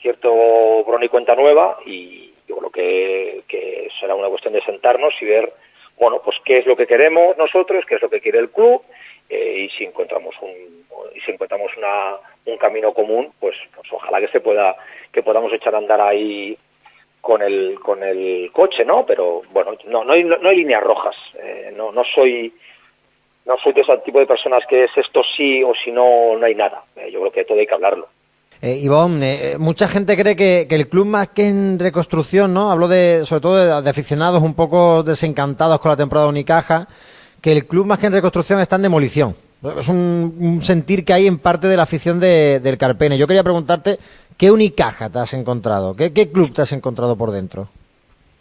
cierto 0.00 0.84
bron 0.84 1.02
y 1.02 1.08
cuenta 1.08 1.34
nueva 1.34 1.78
y 1.86 2.32
yo 2.48 2.56
creo 2.56 2.70
que, 2.70 3.42
que 3.46 3.88
será 4.00 4.14
una 4.14 4.28
cuestión 4.28 4.54
de 4.54 4.62
sentarnos 4.62 5.14
y 5.20 5.26
ver, 5.26 5.52
bueno, 5.98 6.20
pues 6.24 6.36
qué 6.44 6.58
es 6.58 6.66
lo 6.66 6.76
que 6.76 6.86
queremos 6.86 7.36
nosotros, 7.36 7.84
qué 7.86 7.96
es 7.96 8.02
lo 8.02 8.10
que 8.10 8.20
quiere 8.20 8.38
el 8.38 8.50
club 8.50 8.82
eh, 9.28 9.66
y 9.66 9.68
si 9.76 9.84
encontramos 9.84 10.34
un 10.40 10.80
y 11.14 11.20
si 11.20 11.32
encontramos 11.32 11.70
una, 11.76 12.16
un 12.46 12.56
camino 12.58 12.92
común, 12.92 13.32
pues, 13.40 13.56
pues 13.74 13.86
ojalá 13.92 14.20
que 14.20 14.28
se 14.28 14.40
pueda 14.40 14.76
que 15.12 15.22
podamos 15.22 15.52
echar 15.52 15.74
a 15.74 15.78
andar 15.78 16.00
ahí 16.00 16.56
con 17.20 17.42
el 17.42 17.78
con 17.80 18.02
el 18.02 18.50
coche, 18.52 18.84
¿no? 18.84 19.04
Pero 19.06 19.42
bueno, 19.52 19.72
no 19.86 20.04
no 20.04 20.12
hay, 20.12 20.24
no 20.24 20.48
hay 20.48 20.56
líneas 20.56 20.82
rojas. 20.82 21.16
Eh, 21.34 21.72
no 21.76 21.92
no 21.92 22.02
soy 22.04 22.52
no 23.46 23.56
soy 23.62 23.72
de 23.72 23.80
ese 23.80 23.96
tipo 23.98 24.18
de 24.18 24.26
personas 24.26 24.62
que 24.68 24.84
es 24.84 24.90
esto 24.96 25.22
sí 25.36 25.62
o 25.62 25.72
si 25.84 25.90
no 25.90 26.36
no 26.38 26.46
hay 26.46 26.54
nada. 26.54 26.82
Eh, 26.96 27.10
yo 27.12 27.20
creo 27.20 27.32
que 27.32 27.44
todo 27.44 27.58
hay 27.58 27.66
que 27.66 27.74
hablarlo. 27.74 28.08
Eh, 28.62 28.76
Ivonne, 28.82 29.52
eh, 29.52 29.58
mucha 29.58 29.88
gente 29.88 30.16
cree 30.16 30.36
que, 30.36 30.66
que, 30.68 30.74
el 30.74 30.88
club 30.88 31.06
más 31.06 31.28
que 31.28 31.48
en 31.48 31.78
reconstrucción, 31.78 32.52
¿no? 32.52 32.70
Hablo 32.70 32.88
de, 32.88 33.24
sobre 33.24 33.40
todo 33.40 33.80
de, 33.82 33.90
aficionados 33.90 34.42
un 34.42 34.52
poco 34.52 35.02
desencantados 35.02 35.80
con 35.80 35.90
la 35.90 35.96
temporada 35.96 36.28
Unicaja, 36.28 36.86
que 37.40 37.52
el 37.52 37.66
club 37.66 37.86
más 37.86 37.98
que 37.98 38.08
en 38.08 38.12
reconstrucción 38.12 38.60
está 38.60 38.76
en 38.76 38.82
demolición. 38.82 39.34
Es 39.78 39.88
un, 39.88 40.60
sentir 40.62 41.06
que 41.06 41.14
hay 41.14 41.26
en 41.26 41.38
parte 41.38 41.68
de 41.68 41.76
la 41.76 41.84
afición 41.84 42.20
de, 42.20 42.60
del 42.60 42.76
Carpene. 42.76 43.16
Yo 43.16 43.26
quería 43.26 43.42
preguntarte 43.42 43.98
¿Qué 44.40 44.50
Unicaja 44.50 45.10
te 45.10 45.18
has 45.18 45.34
encontrado? 45.34 45.94
¿Qué, 45.94 46.32
club 46.32 46.54
te 46.54 46.62
has 46.62 46.72
encontrado 46.72 47.14
por 47.14 47.30
dentro? 47.30 47.68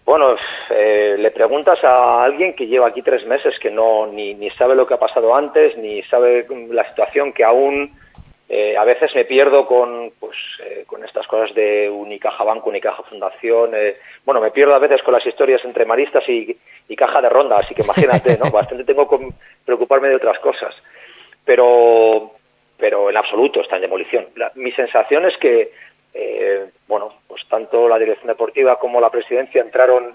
Bueno, 0.06 0.34
eh, 0.70 1.18
le 1.20 1.30
preguntas 1.30 1.84
a 1.84 2.24
alguien 2.24 2.54
que 2.54 2.68
lleva 2.68 2.88
aquí 2.88 3.02
tres 3.02 3.28
meses, 3.28 3.60
que 3.60 3.70
no 3.70 4.08
ni, 4.08 4.34
ni 4.34 4.50
sabe 4.52 4.76
lo 4.76 4.88
que 4.88 4.94
ha 4.94 4.98
pasado 4.98 5.36
antes, 5.36 5.78
ni 5.78 6.02
sabe 6.04 6.48
la 6.72 6.88
situación 6.88 7.34
que 7.34 7.44
aún 7.44 7.92
eh, 8.48 8.78
a 8.78 8.86
veces 8.86 9.14
me 9.14 9.26
pierdo 9.26 9.66
con 9.66 10.10
pues 10.22 10.38
eh, 10.64 10.86
con 10.88 11.04
estas 11.04 11.28
cosas 11.28 11.54
de 11.54 11.90
Unicaja 11.90 12.46
Banco, 12.46 12.70
Unicaja 12.70 13.04
Fundación. 13.04 13.72
bueno, 14.24 14.40
me 14.40 14.52
pierdo 14.52 14.76
a 14.76 14.80
veces 14.80 15.04
con 15.04 15.14
las 15.14 15.26
historias 15.26 15.66
entre 15.66 15.84
maristas 15.84 16.24
y, 16.30 16.56
y 16.88 16.96
caja 16.96 17.20
de 17.20 17.28
ronda, 17.28 17.58
así 17.58 17.76
que 17.76 17.82
imagínate, 17.82 18.38
¿no? 18.38 18.50
Bastante 18.52 18.86
tengo 18.86 19.06
que 19.10 19.34
preocuparme 19.66 20.08
de 20.08 20.16
otras 20.16 20.40
cosas. 20.40 20.74
Pero 21.44 22.32
pero 22.80 23.10
en 23.10 23.18
absoluto 23.18 23.62
está 23.62 23.76
en 23.76 23.84
demolición. 23.84 24.26
mi 24.56 24.72
sensación 24.72 25.26
es 25.26 25.38
que 25.38 25.72
eh, 26.14 26.66
bueno, 26.88 27.14
pues 27.28 27.44
tanto 27.48 27.88
la 27.88 28.00
dirección 28.00 28.28
deportiva 28.28 28.80
como 28.80 29.00
la 29.00 29.10
presidencia 29.10 29.62
entraron, 29.62 30.14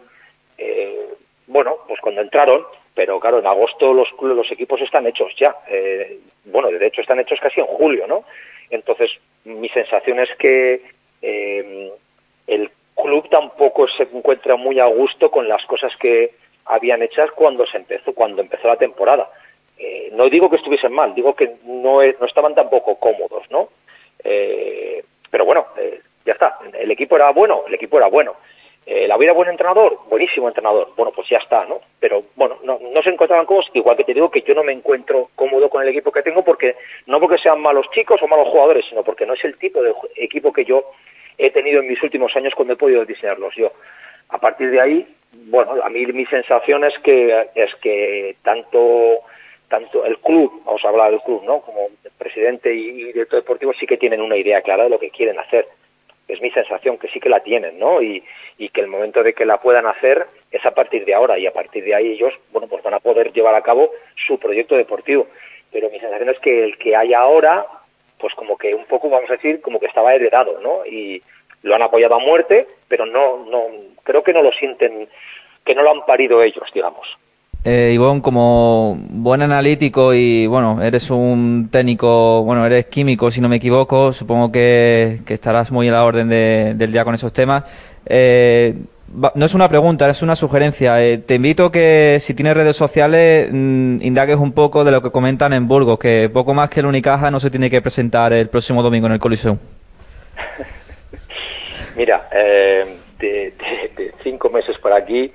eh, 0.59 1.09
bueno, 1.47 1.77
pues 1.87 2.01
cuando 2.01 2.21
entraron, 2.21 2.65
pero 2.95 3.21
claro, 3.21 3.39
en 3.39 3.47
agosto 3.47 3.93
los, 3.93 4.09
los 4.21 4.51
equipos 4.51 4.81
están 4.81 5.07
hechos 5.07 5.33
ya. 5.39 5.55
Eh, 5.69 6.19
bueno, 6.47 6.69
de 6.69 6.87
hecho 6.87 7.01
están 7.01 7.21
hechos 7.21 7.39
casi 7.41 7.61
en 7.61 7.67
julio, 7.67 8.07
¿no? 8.07 8.25
Entonces, 8.71 9.11
mi 9.45 9.69
sensación 9.69 10.21
es 10.21 10.31
que 10.37 10.83
el 11.23 12.71
club 12.95 13.29
tampoco 13.31 13.89
se 13.89 14.03
encuentra 14.03 14.57
muy 14.57 14.79
a 14.79 14.87
gusto 14.87 15.31
con 15.31 15.49
las 15.49 15.65
cosas 15.65 15.93
que 15.97 16.33
habían 16.67 17.03
hechas 17.03 17.31
cuando 17.33 17.67
se 17.67 17.79
empezó, 17.79 18.13
cuando 18.13 18.43
empezó 18.43 18.69
la 18.69 18.77
temporada. 18.77 19.31
no 20.13 20.29
digo 20.29 20.51
que 20.51 20.57
estuviesen 20.57 20.93
mal, 20.93 21.15
digo 21.15 21.35
que 21.35 21.57
no, 21.65 22.01
no 22.03 22.27
estaban 22.27 22.55
tampoco 22.55 22.97
cómodos, 22.97 23.51
¿no? 23.51 23.69
pero 25.35 25.47
bueno, 25.47 25.67
eh, 25.77 26.01
ya 26.25 26.35
está. 26.35 26.61
El 26.79 26.84
equipo 26.95 27.17
era 27.17 27.31
bueno, 27.31 27.65
el 27.67 27.75
equipo 27.75 27.99
era 27.99 28.09
bueno. 28.09 28.35
Eh, 28.87 29.09
¿La 29.09 29.17
vida 29.17 29.33
buen 29.33 29.49
entrenador? 29.49 29.99
Buenísimo 30.11 30.47
entrenador. 30.47 30.91
Bueno, 30.95 31.11
pues 31.15 31.29
ya 31.29 31.39
está, 31.39 31.65
¿no? 31.65 31.81
Pero 31.99 32.23
bueno, 32.37 32.59
no, 32.65 32.79
no 32.79 33.03
se 33.03 33.11
encontraban 33.11 33.47
cómodos, 33.47 33.71
igual 33.73 33.97
que 33.97 34.05
te 34.05 34.13
digo 34.13 34.31
que 34.31 34.43
yo 34.43 34.55
no 34.55 34.63
me 34.63 34.73
encuentro 34.73 35.31
cómodo 35.35 35.71
con 35.71 35.83
el 35.83 35.89
equipo 35.89 36.13
que 36.13 36.23
tengo, 36.23 36.45
porque 36.45 36.77
no 37.07 37.19
porque 37.19 37.39
sean 37.39 37.63
malos 37.63 37.87
chicos 37.95 38.21
o 38.23 38.29
malos 38.29 38.49
jugadores, 38.49 38.85
sino 38.89 39.03
porque 39.03 39.25
no 39.25 39.35
es 39.35 39.45
el 39.45 39.57
tipo 39.57 39.83
de 39.83 39.95
equipo 40.17 40.53
que 40.53 40.67
yo 40.67 40.85
he 41.39 41.51
tenido 41.51 41.81
en 41.81 41.89
mis 41.89 42.03
últimos 42.03 42.37
años 42.37 42.53
cuando 42.55 42.75
he 42.75 42.77
podido 42.77 43.07
diseñarlos 43.07 43.55
yo. 43.57 43.73
A 44.29 44.39
partir 44.39 44.71
de 44.71 44.81
ahí, 44.81 45.07
bueno, 45.33 45.83
a 45.83 45.89
mí 45.89 46.05
mi 46.07 46.27
sensación 46.27 46.85
es 46.85 46.99
que, 46.99 47.47
es 47.55 47.75
que 47.77 48.37
tanto 48.43 49.21
tanto 49.67 50.05
el 50.05 50.19
club, 50.19 50.63
vamos 50.67 50.85
a 50.85 50.89
hablar 50.89 51.11
del 51.11 51.23
club, 51.23 51.43
¿no? 51.45 51.61
Como 51.61 51.89
presidente 52.19 52.73
y 52.73 53.05
director 53.05 53.41
deportivo 53.41 53.73
sí 53.73 53.87
que 53.87 53.97
tienen 53.97 54.21
una 54.21 54.37
idea 54.37 54.61
clara 54.61 54.85
de 54.85 54.91
lo 54.91 54.99
que 54.99 55.11
quieren 55.11 55.39
hacer 55.39 55.67
es 56.29 56.41
mi 56.41 56.51
sensación 56.51 56.99
que 56.99 57.09
sí 57.09 57.21
que 57.21 57.29
la 57.29 57.41
tienen, 57.41 57.79
¿no? 57.79 58.03
Y, 58.03 58.23
que 58.73 58.81
el 58.81 58.89
momento 58.89 59.23
de 59.23 59.35
que 59.35 59.45
la 59.45 59.59
puedan 59.59 59.87
hacer 59.87 60.27
es 60.51 60.65
a 60.67 60.73
partir 60.73 61.05
de 61.05 61.15
ahora 61.15 61.39
y 61.39 61.47
a 61.47 61.53
partir 61.53 61.85
de 61.85 61.95
ahí 61.95 62.13
ellos, 62.13 62.33
bueno, 62.51 62.67
pues 62.67 62.83
van 62.83 62.95
a 62.95 62.99
poder 62.99 63.33
llevar 63.33 63.55
a 63.55 63.63
cabo 63.63 63.93
su 64.27 64.39
proyecto 64.39 64.75
deportivo. 64.77 65.29
Pero 65.71 65.91
mi 65.91 66.01
sensación 66.01 66.31
es 66.31 66.39
que 66.41 66.65
el 66.65 66.77
que 66.77 66.97
hay 66.97 67.15
ahora, 67.15 67.65
pues 68.19 68.35
como 68.35 68.59
que 68.59 68.75
un 68.75 68.85
poco, 68.87 69.09
vamos 69.11 69.31
a 69.31 69.35
decir, 69.35 69.61
como 69.61 69.79
que 69.79 69.87
estaba 69.87 70.15
heredado, 70.15 70.61
¿no? 70.61 70.85
Y 70.87 71.23
lo 71.63 71.75
han 71.75 71.83
apoyado 71.83 72.17
a 72.17 72.19
muerte, 72.19 72.67
pero 72.89 73.07
no, 73.07 73.45
no, 73.47 73.67
creo 74.03 74.25
que 74.25 74.33
no 74.33 74.43
lo 74.43 74.51
sienten, 74.53 75.09
que 75.65 75.75
no 75.75 75.83
lo 75.83 75.91
han 75.91 76.05
parido 76.07 76.43
ellos, 76.43 76.69
digamos. 76.75 77.17
Eh, 77.67 77.93
Ivonne, 77.95 78.21
como 78.21 78.99
buen 79.09 79.41
analítico 79.41 80.13
y 80.13 80.47
bueno, 80.47 80.83
eres 80.83 81.11
un 81.11 81.71
técnico, 81.73 82.43
bueno, 82.43 82.67
eres 82.67 82.87
químico 82.87 83.31
si 83.31 83.41
no 83.41 83.49
me 83.49 83.57
equivoco, 83.57 84.13
supongo 84.13 84.53
que, 84.53 85.21
estarás 85.27 85.73
muy 85.73 85.89
a 85.89 85.93
la 85.93 86.05
orden 86.05 86.29
del 86.29 86.93
día 86.93 87.05
con 87.05 87.15
esos 87.15 87.33
temas. 87.33 87.65
Eh, 88.05 88.75
no 89.35 89.47
es 89.47 89.55
una 89.55 89.69
pregunta, 89.69 90.11
es 90.11 90.23
una 90.23 90.37
sugerencia. 90.37 91.03
Eh, 91.03 91.19
te 91.19 91.37
invito 91.37 91.71
que 91.71 92.19
si 92.21 92.35
tienes 92.35 92.55
redes 92.55 92.77
sociales 92.77 93.49
mm, 93.51 94.03
indagues 94.03 94.37
un 94.37 94.53
poco 94.53 94.85
de 94.85 94.91
lo 94.91 95.03
que 95.03 95.11
comentan 95.11 95.53
en 95.53 95.67
Burgos, 95.67 95.99
que 95.99 96.29
poco 96.33 96.53
más 96.53 96.69
que 96.69 96.81
el 96.81 96.87
Unicaja 96.87 97.31
no 97.31 97.41
se 97.41 97.51
tiene 97.51 97.71
que 97.71 97.81
presentar 97.81 98.33
el 98.33 98.49
próximo 98.49 98.83
domingo 98.83 99.07
en 99.07 99.15
el 99.15 99.19
Coliseum. 99.19 99.57
Mira, 101.97 102.29
eh, 102.33 102.97
de, 103.19 103.55
de, 103.97 104.13
cinco 104.23 104.51
meses 104.51 104.77
por 104.79 104.93
aquí, 104.93 105.33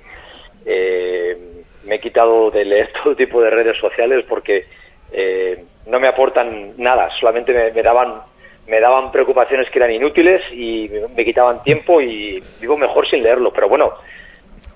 eh, 0.66 1.49
me 1.90 1.96
he 1.96 1.98
quitado 1.98 2.52
de 2.52 2.64
leer 2.64 2.90
todo 3.02 3.16
tipo 3.16 3.42
de 3.42 3.50
redes 3.50 3.76
sociales 3.78 4.24
porque 4.28 4.64
eh, 5.12 5.62
no 5.86 5.98
me 5.98 6.06
aportan 6.06 6.74
nada, 6.78 7.10
solamente 7.18 7.52
me, 7.74 7.82
daban 7.82 8.22
me 8.68 8.80
daban 8.80 9.10
preocupaciones 9.10 9.68
que 9.70 9.80
eran 9.80 9.90
inútiles 9.90 10.40
y 10.52 10.88
me, 11.16 11.24
quitaban 11.24 11.60
tiempo 11.64 12.00
y 12.00 12.40
vivo 12.60 12.76
mejor 12.76 13.08
sin 13.08 13.24
leerlo, 13.24 13.52
pero 13.52 13.68
bueno. 13.68 13.92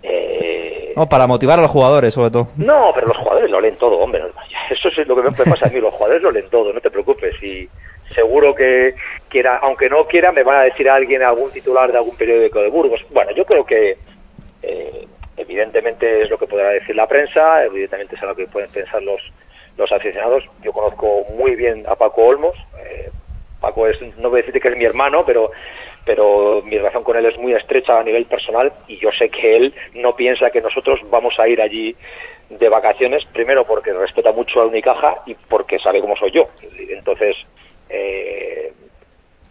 Eh, 0.03 0.92
no, 0.96 1.09
para 1.09 1.29
motivar 1.29 1.61
a 1.61 1.62
los 1.62 1.70
jugadores, 1.70 2.12
sobre 2.12 2.33
todo. 2.33 2.48
No, 2.57 2.90
pero 2.92 3.07
los 3.07 3.16
jugadores 3.16 3.48
lo 3.48 3.61
leen 3.61 3.77
todo, 3.77 3.96
hombre. 3.98 4.22
Eso 4.68 4.88
es 4.88 5.07
lo 5.07 5.14
que 5.14 5.22
me 5.22 5.31
pasa 5.31 5.66
a 5.66 5.70
mí, 5.70 5.81
los 5.81 5.94
jugadores 5.94 6.22
lo 6.22 6.33
leen 6.33 6.50
todo, 6.50 6.72
no 6.72 6.81
te 6.81 6.90
preocupes. 6.90 7.40
Y 7.42 7.68
seguro 8.12 8.55
que 8.55 8.94
quiera, 9.29 9.59
aunque 9.62 9.88
no 9.88 10.05
quiera, 10.07 10.33
me 10.33 10.42
van 10.42 10.57
a 10.57 10.64
decir 10.64 10.90
a 10.90 10.96
alguien, 10.96 11.22
algún 11.22 11.53
titular 11.53 11.90
de 11.92 11.98
algún 11.98 12.16
periódico 12.16 12.61
de 12.61 12.68
Burgos. 12.68 13.00
Bueno, 13.11 13.31
yo 13.31 13.44
creo 13.44 13.64
que 13.64 13.96
eh, 14.62 15.07
Evidentemente 15.37 16.23
es 16.23 16.31
lo 16.31 16.38
que 16.38 16.47
podrá 16.47 16.70
decir 16.70 16.94
la 16.94 17.09
prensa, 17.09 17.64
evidentemente 17.64 18.14
es 18.14 18.23
lo 18.23 18.37
que 18.37 18.47
pueden 18.47 18.70
pensar 18.70 19.03
los, 19.03 19.33
los 19.77 19.90
aficionados. 19.90 20.44
Yo 20.62 20.73
conozco 20.73 21.25
muy 21.37 21.57
bien 21.57 21.83
a 21.88 21.97
Paco 21.97 22.25
Olmos. 22.25 22.57
Eh, 22.85 23.11
Paco 23.61 23.87
es, 23.88 24.01
no 24.18 24.31
voy 24.31 24.38
a 24.38 24.42
decirte 24.42 24.61
que 24.61 24.68
es 24.68 24.77
mi 24.77 24.85
hermano, 24.85 25.25
pero, 25.25 25.51
pero 26.05 26.62
mi 26.64 26.77
relación 26.77 27.03
con 27.03 27.16
él 27.16 27.27
es 27.27 27.38
muy 27.38 27.53
estrecha 27.53 27.99
a 27.99 28.05
nivel 28.05 28.27
personal 28.27 28.73
y 28.87 28.99
yo 28.99 29.11
sé 29.11 29.29
que 29.29 29.57
él 29.57 29.75
no 29.94 30.14
piensa 30.14 30.51
que 30.51 30.61
nosotros 30.61 31.01
vamos 31.11 31.35
a 31.38 31.49
ir 31.49 31.61
allí 31.61 31.97
de 32.51 32.68
vacaciones, 32.68 33.25
primero 33.33 33.64
porque 33.64 33.92
respeta 33.92 34.33
mucho 34.33 34.61
a 34.61 34.66
Unicaja 34.66 35.16
y 35.27 35.35
porque 35.35 35.79
sabe 35.79 36.01
cómo 36.01 36.16
soy 36.16 36.31
yo. 36.31 36.49
Entonces, 36.90 37.37
eh, 37.88 38.73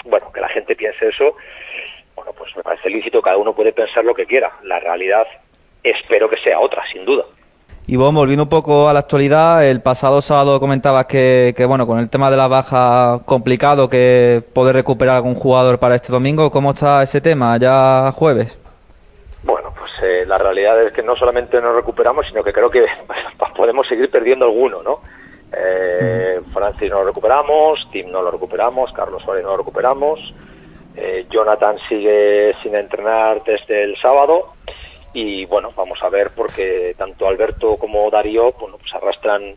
bueno, 0.06 0.32
que 0.32 0.42
la 0.42 0.50
gente 0.50 0.76
piense 0.76 1.08
eso, 1.08 1.36
bueno, 2.16 2.32
pues 2.34 2.56
me 2.56 2.64
parece 2.64 2.90
lícito, 2.90 3.22
cada 3.22 3.38
uno 3.38 3.54
puede 3.54 3.74
pensar 3.74 4.06
lo 4.06 4.14
que 4.14 4.26
quiera. 4.26 4.52
La 4.64 4.80
realidad 4.80 5.26
espero 5.84 6.30
que 6.30 6.38
sea 6.38 6.60
otra, 6.60 6.84
sin 6.92 7.06
duda. 7.06 7.26
Y 7.86 7.98
vos, 7.98 8.14
volviendo 8.14 8.44
un 8.44 8.50
poco 8.50 8.88
a 8.88 8.94
la 8.94 9.00
actualidad, 9.00 9.68
el 9.68 9.82
pasado 9.82 10.22
sábado 10.22 10.58
comentabas 10.62 11.06
que, 11.06 11.54
bueno, 11.68 11.86
con 11.86 12.00
el 12.00 12.10
tema 12.10 12.32
de 12.32 12.38
la 12.38 12.48
baja 12.48 13.20
complicado 13.26 13.90
que 13.90 14.42
poder 14.54 14.76
recuperar 14.76 15.18
algún 15.18 15.36
jugador 15.36 15.80
para 15.80 15.96
este 15.96 16.14
domingo, 16.14 16.50
¿cómo 16.50 16.72
está 16.72 17.04
ese 17.04 17.20
tema 17.20 17.58
ya 17.58 18.10
jueves? 18.16 18.58
Bueno, 19.44 19.74
pues 19.78 19.92
eh, 20.02 20.26
la 20.26 20.38
realidad 20.38 20.82
es 20.82 20.94
que 20.94 21.04
no 21.04 21.18
solamente 21.18 21.60
nos 21.60 21.76
recuperamos, 21.76 22.26
sino 22.26 22.42
que 22.42 22.54
creo 22.54 22.72
que 22.72 22.86
podemos 23.58 23.86
seguir 23.86 24.10
perdiendo 24.10 24.46
alguno, 24.46 24.82
¿no? 24.82 25.02
Eh, 25.52 26.40
Francis 26.54 26.90
no 26.90 27.00
lo 27.00 27.08
recuperamos, 27.08 27.86
Tim 27.92 28.10
no 28.10 28.22
lo 28.22 28.32
recuperamos, 28.32 28.94
Carlos 28.94 29.22
Suárez 29.24 29.44
no 29.44 29.52
lo 29.52 29.58
recuperamos, 29.58 30.20
eh, 30.96 31.26
Jonathan 31.30 31.76
sigue 31.90 32.56
sin 32.64 32.76
entrenar 32.76 33.44
desde 33.44 33.84
el 33.84 33.98
sábado 33.98 34.53
y 35.14 35.46
bueno, 35.46 35.72
vamos 35.76 36.02
a 36.02 36.10
ver 36.10 36.32
porque 36.36 36.96
tanto 36.98 37.28
Alberto 37.28 37.76
como 37.76 38.10
Darío 38.10 38.52
bueno, 38.54 38.78
pues 38.78 38.94
arrastran 38.94 39.56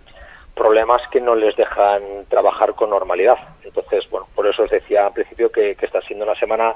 problemas 0.54 1.02
que 1.10 1.20
no 1.20 1.34
les 1.34 1.54
dejan 1.56 2.02
trabajar 2.28 2.74
con 2.74 2.90
normalidad. 2.90 3.36
Entonces, 3.62 4.08
bueno, 4.10 4.26
por 4.34 4.46
eso 4.46 4.62
os 4.62 4.70
decía 4.70 5.06
al 5.06 5.12
principio 5.12 5.50
que, 5.50 5.76
está 5.80 6.00
siendo 6.02 6.24
una 6.24 6.34
semana 6.34 6.74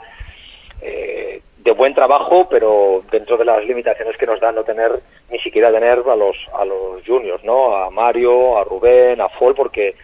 eh, 0.82 1.42
de 1.58 1.70
buen 1.72 1.94
trabajo, 1.94 2.46
pero 2.48 3.02
dentro 3.10 3.36
de 3.36 3.44
las 3.44 3.64
limitaciones 3.64 4.16
que 4.16 4.26
nos 4.26 4.40
da 4.40 4.52
no 4.52 4.64
tener 4.64 5.00
ni 5.30 5.38
siquiera 5.40 5.72
tener 5.72 6.02
a 6.06 6.16
los 6.16 6.36
a 6.54 6.64
los 6.64 7.04
juniors, 7.06 7.42
¿no? 7.44 7.74
A 7.76 7.90
Mario, 7.90 8.58
a 8.58 8.64
Rubén, 8.64 9.20
a 9.20 9.28
Fol, 9.28 9.54
porque 9.54 9.94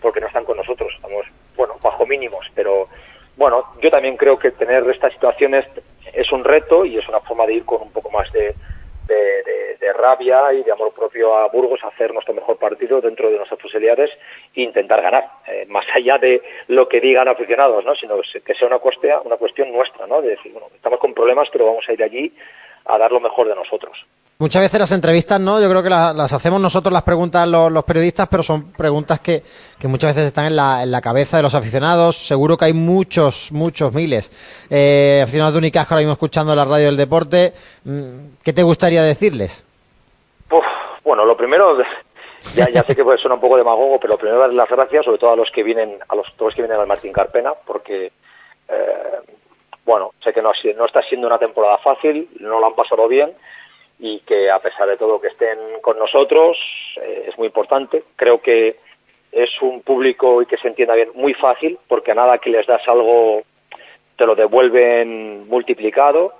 porque 0.00 0.20
no 0.20 0.26
están 0.26 0.44
con 0.44 0.56
nosotros. 0.56 0.92
Estamos, 0.94 1.26
bueno, 1.56 1.74
bajo 1.82 2.06
mínimos, 2.06 2.50
pero 2.54 2.88
bueno, 3.36 3.64
yo 3.82 3.90
también 3.90 4.16
creo 4.16 4.38
que 4.38 4.50
tener 4.50 4.88
estas 4.88 5.12
situaciones 5.12 5.66
es 6.16 6.32
un 6.32 6.42
reto 6.42 6.84
y 6.84 6.98
es 6.98 7.08
una 7.08 7.20
forma 7.20 7.46
de 7.46 7.54
ir 7.54 7.64
con 7.64 7.82
un 7.82 7.92
poco 7.92 8.10
más 8.10 8.32
de, 8.32 8.54
de, 9.06 9.92
rabia 9.92 10.52
y 10.52 10.62
de 10.62 10.72
amor 10.72 10.92
propio 10.92 11.34
a 11.36 11.48
Burgos, 11.48 11.80
hacer 11.82 12.12
nuestro 12.12 12.34
mejor 12.34 12.58
partido 12.58 13.00
dentro 13.00 13.30
de 13.30 13.36
nuestras 13.36 13.58
posibilidades 13.58 14.10
e 14.54 14.62
intentar 14.62 15.00
ganar, 15.00 15.24
eh, 15.46 15.64
más 15.68 15.86
allá 15.94 16.18
de 16.18 16.42
lo 16.68 16.88
que 16.88 17.00
digan 17.00 17.28
aficionados, 17.28 17.84
¿no? 17.84 17.94
sino 17.94 18.20
que 18.44 18.54
sea 18.54 18.66
una, 18.66 18.78
cuestión, 18.78 19.20
una 19.24 19.36
cuestión 19.36 19.72
nuestra, 19.72 20.06
¿no? 20.06 20.20
de 20.20 20.30
decir, 20.30 20.52
bueno, 20.52 20.68
estamos 20.74 20.98
con 20.98 21.14
problemas, 21.14 21.48
pero 21.50 21.66
vamos 21.66 21.88
a 21.88 21.92
ir 21.92 22.02
allí 22.02 22.32
a 22.84 22.98
dar 22.98 23.10
lo 23.10 23.20
mejor 23.20 23.48
de 23.48 23.54
nosotros. 23.54 24.04
Muchas 24.38 24.60
veces 24.60 24.78
las 24.78 24.92
entrevistas, 24.92 25.40
¿no? 25.40 25.62
Yo 25.62 25.70
creo 25.70 25.82
que 25.82 25.88
las, 25.88 26.30
hacemos 26.34 26.60
nosotros 26.60 26.92
las 26.92 27.04
preguntas 27.04 27.48
los, 27.48 27.84
periodistas, 27.84 28.28
pero 28.28 28.42
son 28.42 28.70
preguntas 28.70 29.18
que, 29.20 29.42
que 29.78 29.88
muchas 29.88 30.10
veces 30.10 30.26
están 30.26 30.44
en 30.44 30.56
la, 30.56 30.82
en 30.82 30.90
la, 30.90 31.00
cabeza 31.00 31.38
de 31.38 31.42
los 31.42 31.54
aficionados. 31.54 32.26
Seguro 32.26 32.58
que 32.58 32.66
hay 32.66 32.74
muchos, 32.74 33.50
muchos 33.50 33.94
miles. 33.94 34.30
Eh, 34.68 35.20
aficionados 35.22 35.54
de 35.54 35.58
Unicaja 35.60 35.94
ahora 35.94 36.00
mismo 36.00 36.12
escuchando 36.12 36.54
la 36.54 36.66
radio 36.66 36.84
del 36.84 36.98
deporte. 36.98 37.54
Mm, 37.84 38.36
¿Qué 38.44 38.52
te 38.52 38.62
gustaría 38.62 39.02
decirles? 39.02 39.64
bueno, 41.02 41.24
lo 41.24 41.36
primero, 41.36 41.78
ya, 42.54 42.68
ya 42.68 42.82
sé 42.82 42.94
que 42.94 43.04
puede 43.04 43.16
sonar 43.16 43.36
un 43.36 43.40
poco 43.40 43.56
demagogo, 43.56 43.98
pero 43.98 44.14
lo 44.14 44.18
primero 44.18 44.40
dar 44.40 44.52
las 44.52 44.68
gracias, 44.68 45.04
sobre 45.06 45.18
todo 45.18 45.32
a 45.32 45.36
los 45.36 45.50
que 45.50 45.62
vienen, 45.62 45.96
a 46.08 46.14
los 46.14 46.26
todos 46.36 46.54
que 46.54 46.62
vienen 46.62 46.78
al 46.78 46.86
Martín 46.86 47.12
Carpena, 47.12 47.52
porque 47.64 48.10
eh, 48.68 49.18
bueno, 49.86 50.10
sé 50.22 50.34
que 50.34 50.42
no, 50.42 50.50
no 50.76 50.84
está 50.84 51.00
siendo 51.04 51.28
una 51.28 51.38
temporada 51.38 51.78
fácil, 51.78 52.28
no 52.40 52.60
lo 52.60 52.66
han 52.66 52.74
pasado 52.74 53.08
bien 53.08 53.32
y 53.98 54.20
que 54.20 54.50
a 54.50 54.58
pesar 54.58 54.88
de 54.88 54.96
todo 54.96 55.20
que 55.20 55.28
estén 55.28 55.58
con 55.80 55.98
nosotros 55.98 56.58
eh, 57.00 57.26
es 57.28 57.38
muy 57.38 57.46
importante. 57.46 58.02
Creo 58.16 58.40
que 58.40 58.76
es 59.32 59.50
un 59.62 59.82
público 59.82 60.42
y 60.42 60.46
que 60.46 60.58
se 60.58 60.68
entienda 60.68 60.94
bien 60.94 61.10
muy 61.14 61.34
fácil 61.34 61.78
porque 61.88 62.12
a 62.12 62.14
nada 62.14 62.38
que 62.38 62.50
les 62.50 62.66
das 62.66 62.86
algo 62.88 63.42
te 64.16 64.26
lo 64.26 64.34
devuelven 64.34 65.48
multiplicado 65.48 66.34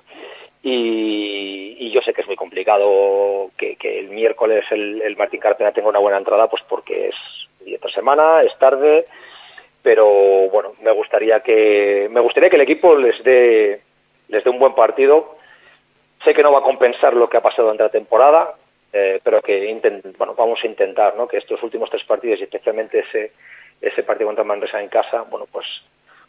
y, 0.63 1.77
y 1.79 1.91
yo 1.91 2.01
sé 2.03 2.13
que 2.13 2.23
es 2.23 2.27
muy 2.27 2.37
complicado 2.37 3.51
que, 3.57 3.77
el 3.83 4.09
miércoles 4.09 4.65
el, 4.71 5.03
el, 5.03 5.17
Martín 5.17 5.41
Carpena 5.41 5.73
tenga 5.73 5.89
una 5.89 5.99
buena 5.99 6.19
entrada 6.19 6.49
pues 6.49 6.63
porque 6.69 7.09
es 7.09 7.77
otra 7.77 7.91
semana, 7.91 8.43
es 8.43 8.57
tarde, 8.59 9.07
pero 9.83 10.07
bueno, 10.51 10.73
me 10.83 10.91
gustaría 10.93 11.41
que 11.41 12.09
me 12.11 12.21
gustaría 12.21 12.49
que 12.49 12.57
el 12.57 12.63
equipo 12.63 12.97
les 12.97 13.23
dé 13.23 13.81
les 14.29 14.43
dé 14.43 14.51
un 14.51 14.59
buen 14.59 14.75
partido 14.75 15.36
Sé 16.27 16.35
que 16.35 16.43
no 16.43 16.51
va 16.51 16.59
a 16.59 16.63
compensar 16.63 17.15
lo 17.15 17.31
que 17.31 17.37
ha 17.37 17.41
pasado 17.41 17.63
durante 17.69 17.85
la 17.85 17.89
temporada, 17.89 18.51
eh, 18.93 19.21
pero 19.23 19.41
que 19.41 19.81
bueno, 20.19 20.35
vamos 20.37 20.59
a 20.61 20.67
intentar 20.67 21.15
¿no? 21.15 21.29
que 21.29 21.37
estos 21.37 21.63
últimos 21.63 21.89
tres 21.89 22.03
partidos, 22.03 22.41
y 22.41 22.43
especialmente 22.43 22.99
ese, 22.99 23.31
ese 23.81 24.03
partido 24.03 24.27
contra 24.27 24.43
Manresa 24.43 24.83
en 24.83 24.89
casa, 24.89 25.25
bueno, 25.31 25.47
pues, 25.53 25.65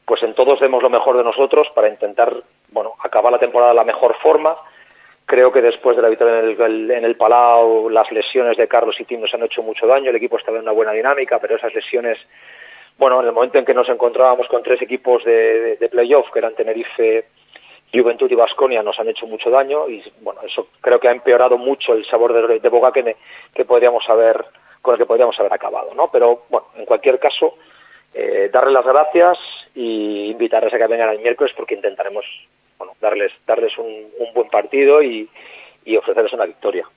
pues 0.06 0.22
en 0.22 0.36
todos 0.36 0.60
demos 0.60 0.84
lo 0.84 0.92
mejor 0.92 1.18
de 1.18 1.24
nosotros 1.24 1.68
para 1.74 1.90
intentar 1.90 2.32
bueno, 2.70 2.94
acabar 3.04 3.32
la 3.32 3.40
temporada 3.40 3.72
de 3.72 3.78
la 3.78 3.86
mejor 3.86 4.16
forma. 4.22 4.56
Creo 5.26 5.52
que 5.52 5.64
después 5.64 5.96
de 5.96 6.04
la 6.04 6.10
victoria 6.10 6.42
en 6.42 6.62
el, 6.62 6.92
en 6.92 7.04
el 7.04 7.16
Palau, 7.16 7.90
las 7.90 8.12
lesiones 8.12 8.56
de 8.56 8.68
Carlos 8.68 8.98
y 9.00 9.06
Tim 9.06 9.22
nos 9.22 9.34
han 9.34 9.42
hecho 9.42 9.64
mucho 9.64 9.88
daño. 9.88 10.12
El 10.12 10.16
equipo 10.16 10.38
estaba 10.38 10.58
en 10.58 10.64
una 10.64 10.74
buena 10.74 10.92
dinámica, 10.92 11.40
pero 11.40 11.56
esas 11.56 11.74
lesiones, 11.74 12.20
bueno, 13.00 13.20
en 13.20 13.26
el 13.26 13.34
momento 13.34 13.58
en 13.58 13.66
que 13.66 13.74
nos 13.74 13.90
encontrábamos 13.90 14.48
con 14.48 14.62
tres 14.62 14.80
equipos 14.80 15.24
de, 15.26 15.60
de, 15.60 15.76
de 15.78 15.90
playoff, 15.90 16.32
que 16.32 16.38
eran 16.38 16.54
Tenerife, 16.54 17.26
Juventud 17.94 18.30
y 18.30 18.36
Vasconia 18.36 18.84
nos 18.84 19.00
han 19.00 19.08
hecho 19.08 19.26
mucho 19.28 19.50
daño 19.50 19.88
y 19.88 20.04
bueno, 20.22 20.42
eso 20.42 20.68
creo 20.82 21.00
que 21.00 21.08
ha 21.08 21.12
empeorado 21.12 21.58
mucho 21.58 21.94
el 21.94 22.06
sabor 22.06 22.34
de, 22.34 22.60
de 22.60 22.70
boca 22.70 22.92
que, 22.92 23.16
que 23.54 23.66
podríamos 23.66 24.08
haber 24.10 24.46
con 24.82 24.94
el 24.94 25.00
que 25.00 25.06
podríamos 25.06 25.40
haber 25.40 25.54
acabado, 25.54 25.94
¿no? 25.96 26.10
Pero 26.12 26.44
bueno, 26.50 26.68
en 26.76 26.86
cualquier 26.86 27.20
caso, 27.20 27.56
eh, 28.14 28.50
darles 28.52 28.74
las 28.74 28.86
gracias 28.86 29.38
y 29.76 30.30
invitarles 30.32 30.74
a 30.74 30.78
que 30.78 30.88
vengan 30.88 31.10
el 31.10 31.20
miércoles 31.20 31.54
porque 31.56 31.76
intentaremos 31.76 32.26
bueno, 32.78 32.94
darles 33.02 33.32
darles 33.46 33.78
un, 33.78 33.86
un 34.20 34.34
buen 34.34 34.50
partido 34.50 35.02
y, 35.02 35.30
y 35.86 35.98
ofrecerles 35.98 36.34
una 36.34 36.46
victoria. 36.46 36.88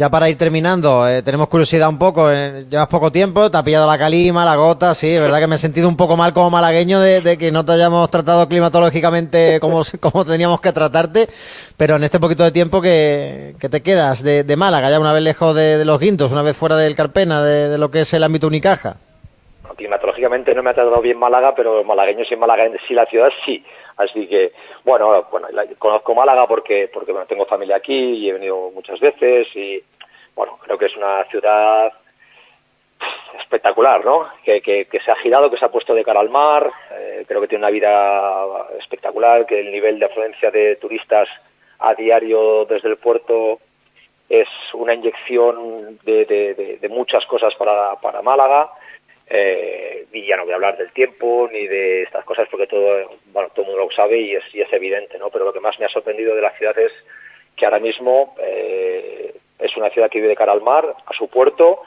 Ya 0.00 0.08
para 0.08 0.30
ir 0.30 0.38
terminando, 0.38 1.06
eh, 1.06 1.22
tenemos 1.22 1.48
curiosidad 1.48 1.90
un 1.90 1.98
poco, 1.98 2.32
eh, 2.32 2.64
llevas 2.70 2.88
poco 2.88 3.12
tiempo, 3.12 3.50
te 3.50 3.58
ha 3.58 3.62
pillado 3.62 3.86
la 3.86 3.98
calima, 3.98 4.46
la 4.46 4.56
gota, 4.56 4.94
sí, 4.94 5.10
es 5.10 5.20
verdad 5.20 5.40
que 5.40 5.46
me 5.46 5.56
he 5.56 5.58
sentido 5.58 5.90
un 5.90 5.96
poco 5.98 6.16
mal 6.16 6.32
como 6.32 6.48
malagueño 6.48 7.00
de, 7.00 7.20
de 7.20 7.36
que 7.36 7.52
no 7.52 7.66
te 7.66 7.72
hayamos 7.72 8.10
tratado 8.10 8.48
climatológicamente 8.48 9.60
como, 9.60 9.82
como 10.00 10.24
teníamos 10.24 10.62
que 10.62 10.72
tratarte, 10.72 11.26
pero 11.76 11.96
en 11.96 12.04
este 12.04 12.18
poquito 12.18 12.44
de 12.44 12.50
tiempo 12.50 12.80
que, 12.80 13.52
que 13.60 13.68
te 13.68 13.82
quedas 13.82 14.24
de, 14.24 14.42
de, 14.42 14.56
Málaga, 14.56 14.88
ya 14.88 14.98
una 14.98 15.12
vez 15.12 15.22
lejos 15.22 15.54
de, 15.54 15.84
los 15.84 16.00
Guintos, 16.00 16.32
una 16.32 16.40
vez 16.40 16.56
fuera 16.56 16.76
del 16.76 16.96
Carpena, 16.96 17.44
de, 17.44 17.76
lo 17.76 17.90
que 17.90 18.00
es 18.00 18.14
el 18.14 18.24
ámbito 18.24 18.46
Unicaja. 18.46 18.96
Climatológicamente 19.76 20.54
no 20.54 20.62
me 20.62 20.70
ha 20.70 20.74
tratado 20.74 21.02
bien 21.02 21.18
Málaga, 21.18 21.54
pero 21.54 21.84
malagueño 21.84 22.24
sí, 22.26 22.36
Málaga 22.36 22.64
sí, 22.88 22.94
la 22.94 23.04
ciudad 23.04 23.28
sí. 23.44 23.62
Así 24.00 24.26
que, 24.26 24.52
bueno, 24.84 25.26
bueno 25.30 25.48
la, 25.50 25.66
conozco 25.78 26.14
Málaga 26.14 26.46
porque, 26.46 26.88
porque 26.92 27.12
bueno, 27.12 27.26
tengo 27.26 27.44
familia 27.44 27.76
aquí 27.76 27.94
y 27.94 28.30
he 28.30 28.32
venido 28.32 28.70
muchas 28.74 28.98
veces 28.98 29.46
y, 29.54 29.82
bueno, 30.34 30.58
creo 30.62 30.78
que 30.78 30.86
es 30.86 30.96
una 30.96 31.24
ciudad 31.24 31.92
espectacular, 33.38 34.02
¿no? 34.04 34.28
Que, 34.42 34.62
que, 34.62 35.00
se 35.04 35.10
ha 35.10 35.16
girado, 35.16 35.50
que 35.50 35.58
se 35.58 35.66
ha 35.66 35.70
puesto 35.70 35.94
de 35.94 36.04
cara 36.04 36.20
al 36.20 36.30
mar, 36.30 36.70
eh, 36.92 37.24
creo 37.28 37.42
que 37.42 37.48
tiene 37.48 37.64
una 37.64 37.70
vida 37.70 38.46
espectacular, 38.78 39.44
que 39.44 39.60
el 39.60 39.70
nivel 39.70 39.98
de 39.98 40.06
afluencia 40.06 40.50
de 40.50 40.76
turistas 40.76 41.28
a 41.78 41.94
diario 41.94 42.64
desde 42.64 42.88
el 42.88 42.96
puerto 42.96 43.58
es 44.28 44.48
una 44.72 44.94
inyección 44.94 45.98
de, 46.04 46.24
de, 46.24 46.78
de 46.80 46.88
muchas 46.88 47.26
cosas 47.26 47.54
para, 47.56 47.96
para 47.96 48.22
Málaga 48.22 48.70
eh, 49.32 50.06
y 50.12 50.26
ya 50.26 50.36
no 50.36 50.42
voy 50.42 50.52
a 50.52 50.56
hablar 50.56 50.76
del 50.76 50.90
tiempo 50.90 51.48
ni 51.52 51.68
de 51.68 52.02
estas 52.02 52.24
cosas 52.24 52.48
porque 52.50 52.66
todo, 52.66 53.10
bueno, 53.26 53.48
todo 53.50 53.62
el 53.62 53.70
mundo 53.70 53.84
lo 53.86 53.90
sabe 53.92 54.20
y 54.20 54.34
es, 54.34 54.42
y 54.52 54.60
es 54.60 54.72
evidente, 54.72 55.18
¿no? 55.18 55.30
Pero 55.30 55.44
lo 55.44 55.52
que 55.52 55.60
más 55.60 55.78
me 55.78 55.86
ha 55.86 55.88
sorprendido 55.88 56.34
de 56.34 56.42
la 56.42 56.50
ciudad 56.50 56.76
es 56.76 56.92
que 57.56 57.64
ahora 57.64 57.78
mismo 57.78 58.34
eh, 58.40 59.32
es 59.60 59.76
una 59.76 59.90
ciudad 59.90 60.10
que 60.10 60.18
vive 60.18 60.30
de 60.30 60.36
cara 60.36 60.52
al 60.52 60.62
mar, 60.62 60.96
a 61.06 61.14
su 61.14 61.28
puerto, 61.28 61.82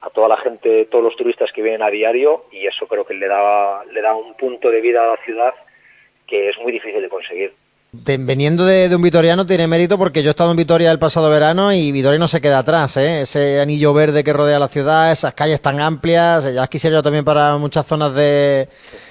a 0.00 0.08
toda 0.08 0.28
la 0.28 0.38
gente, 0.38 0.86
todos 0.86 1.04
los 1.04 1.16
turistas 1.16 1.52
que 1.52 1.62
vienen 1.62 1.82
a 1.82 1.90
diario 1.90 2.44
y 2.50 2.66
eso 2.66 2.86
creo 2.86 3.04
que 3.04 3.14
le 3.14 3.28
da, 3.28 3.84
le 3.84 4.00
da 4.00 4.14
un 4.14 4.34
punto 4.34 4.70
de 4.70 4.80
vida 4.80 5.02
a 5.02 5.08
la 5.08 5.16
ciudad 5.18 5.54
que 6.26 6.48
es 6.48 6.58
muy 6.58 6.72
difícil 6.72 7.02
de 7.02 7.08
conseguir 7.10 7.52
veniendo 8.04 8.64
de, 8.64 8.88
de, 8.88 8.96
un 8.96 9.02
vitoriano 9.02 9.46
tiene 9.46 9.66
mérito 9.66 9.98
porque 9.98 10.22
yo 10.22 10.28
he 10.28 10.30
estado 10.30 10.50
en 10.50 10.56
Vitoria 10.56 10.90
el 10.90 10.98
pasado 10.98 11.30
verano 11.30 11.72
y 11.72 11.92
Vitoria 11.92 12.18
no 12.18 12.28
se 12.28 12.40
queda 12.40 12.58
atrás, 12.58 12.96
¿eh? 12.96 13.22
ese 13.22 13.60
anillo 13.60 13.94
verde 13.94 14.24
que 14.24 14.32
rodea 14.32 14.58
la 14.58 14.68
ciudad, 14.68 15.12
esas 15.12 15.34
calles 15.34 15.60
tan 15.60 15.80
amplias, 15.80 16.44
ya 16.44 16.66
quisiera 16.66 16.96
yo 16.96 17.02
también 17.02 17.24
para 17.24 17.56
muchas 17.58 17.86
zonas 17.86 18.14
de, 18.14 18.68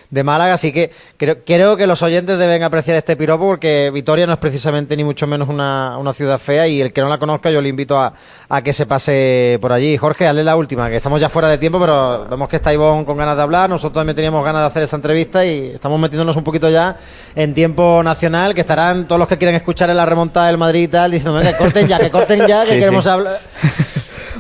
de 0.10 0.24
Málaga, 0.24 0.54
así 0.54 0.72
que 0.72 0.92
creo, 1.18 1.44
creo 1.46 1.78
que 1.78 1.88
los 1.88 2.02
oyentes 2.02 2.38
deben 2.38 2.64
apreciar 2.64 2.98
este 2.98 3.16
piropo 3.16 3.46
porque 3.46 3.92
Vitoria 3.94 4.26
no 4.26 4.34
es 4.34 4.40
precisamente 4.40 4.96
ni 4.96 5.04
mucho 5.04 5.28
menos 5.28 5.50
una, 5.50 5.98
una 5.98 6.14
ciudad 6.14 6.40
fea 6.40 6.68
y 6.68 6.82
el 6.82 6.94
que 6.94 7.02
no 7.02 7.10
la 7.10 7.18
conozca 7.18 7.50
yo 7.50 7.62
le 7.62 7.70
invito 7.70 8.00
a, 8.00 8.14
a 8.50 8.62
que 8.62 8.74
se 8.74 8.86
pase 8.86 9.58
por 9.62 9.72
allí. 9.72 9.98
Jorge, 9.98 10.28
hazle 10.28 10.44
la 10.44 10.56
última, 10.56 10.90
que 10.90 10.98
estamos 10.98 11.20
ya 11.20 11.30
fuera 11.30 11.50
de 11.50 11.58
tiempo, 11.58 11.80
pero 11.80 12.26
vemos 12.30 12.50
que 12.50 12.58
está 12.58 12.74
Ivonne 12.74 13.06
con 13.06 13.18
ganas 13.18 13.36
de 13.36 13.44
hablar, 13.44 13.70
nosotros 13.70 13.94
también 13.94 14.16
teníamos 14.16 14.44
ganas 14.44 14.62
de 14.62 14.68
hacer 14.68 14.84
esta 14.84 14.96
entrevista 14.96 15.46
y 15.46 15.72
estamos 15.74 16.00
metiéndonos 16.00 16.36
un 16.36 16.44
poquito 16.44 16.70
ya 16.70 16.98
en 17.36 17.54
tiempo 17.54 18.02
nacional, 18.04 18.54
que 18.54 18.62
estarán 18.62 19.08
todos 19.08 19.20
los 19.20 19.28
que 19.28 19.38
quieren 19.38 19.56
escuchar 19.56 19.90
en 19.90 19.98
la 19.98 20.06
remontada 20.06 20.48
del 20.48 20.58
Madrid 20.58 20.84
y 20.84 20.88
tal, 20.88 21.12
diciendo, 21.12 21.42
que 21.42 21.54
corten 21.56 21.88
ya, 21.88 22.00
que 22.00 22.12
corten 22.12 22.46
ya, 22.48 22.62
que 22.64 22.74
sí, 22.74 22.80
queremos 22.80 23.04
sí. 23.04 23.10
hablar. 23.10 23.40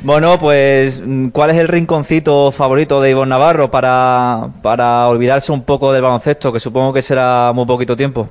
Bueno, 0.06 0.38
pues, 0.40 1.02
¿cuál 1.34 1.50
es 1.50 1.58
el 1.58 1.68
rinconcito 1.68 2.52
favorito 2.52 3.02
de 3.02 3.10
Ivonne 3.10 3.32
Navarro 3.32 3.72
para, 3.72 4.50
para 4.62 5.08
olvidarse 5.08 5.52
un 5.52 5.66
poco 5.66 5.92
del 5.92 6.04
baloncesto, 6.04 6.54
que 6.54 6.60
supongo 6.60 6.94
que 6.94 7.02
será 7.02 7.52
muy 7.56 7.66
poquito 7.66 7.98
tiempo? 7.98 8.30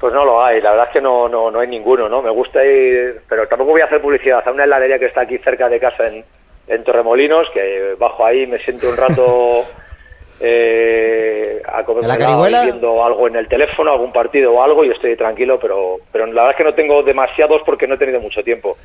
Pues 0.00 0.14
no 0.14 0.24
lo 0.24 0.42
hay, 0.42 0.62
la 0.62 0.70
verdad 0.70 0.86
es 0.86 0.92
que 0.94 1.02
no, 1.02 1.28
no, 1.28 1.50
no 1.50 1.60
hay 1.60 1.68
ninguno, 1.68 2.08
¿no? 2.08 2.22
Me 2.22 2.30
gusta 2.30 2.64
ir, 2.64 3.20
pero 3.28 3.46
tampoco 3.46 3.72
voy 3.72 3.82
a 3.82 3.84
hacer 3.84 4.00
publicidad, 4.00 4.48
a 4.48 4.50
una 4.50 4.64
heladería 4.64 4.98
que 4.98 5.04
está 5.04 5.20
aquí 5.20 5.36
cerca 5.36 5.68
de 5.68 5.78
casa 5.78 6.06
en, 6.06 6.24
en 6.68 6.84
Torremolinos, 6.84 7.50
que 7.52 7.96
bajo 7.98 8.24
ahí, 8.24 8.46
me 8.46 8.58
siento 8.60 8.88
un 8.88 8.96
rato 8.96 9.66
eh, 10.40 11.60
a 11.66 11.82
comer 11.82 12.16
viendo 12.16 13.04
algo 13.04 13.28
en 13.28 13.36
el 13.36 13.46
teléfono, 13.46 13.92
algún 13.92 14.10
partido 14.10 14.54
o 14.54 14.62
algo 14.62 14.82
y 14.86 14.90
estoy 14.90 15.16
tranquilo, 15.16 15.58
pero, 15.60 15.96
pero 16.10 16.24
la 16.24 16.44
verdad 16.44 16.50
es 16.52 16.56
que 16.56 16.64
no 16.64 16.74
tengo 16.74 17.02
demasiados 17.02 17.60
porque 17.66 17.86
no 17.86 17.96
he 17.96 17.98
tenido 17.98 18.20
mucho 18.20 18.42
tiempo 18.42 18.78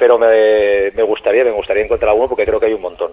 pero 0.00 0.18
me, 0.18 0.90
me 0.92 1.02
gustaría, 1.02 1.44
me 1.44 1.50
gustaría 1.50 1.84
encontrar 1.84 2.08
alguno 2.08 2.30
porque 2.30 2.46
creo 2.46 2.58
que 2.58 2.66
hay 2.66 2.72
un 2.72 2.80
montón. 2.80 3.12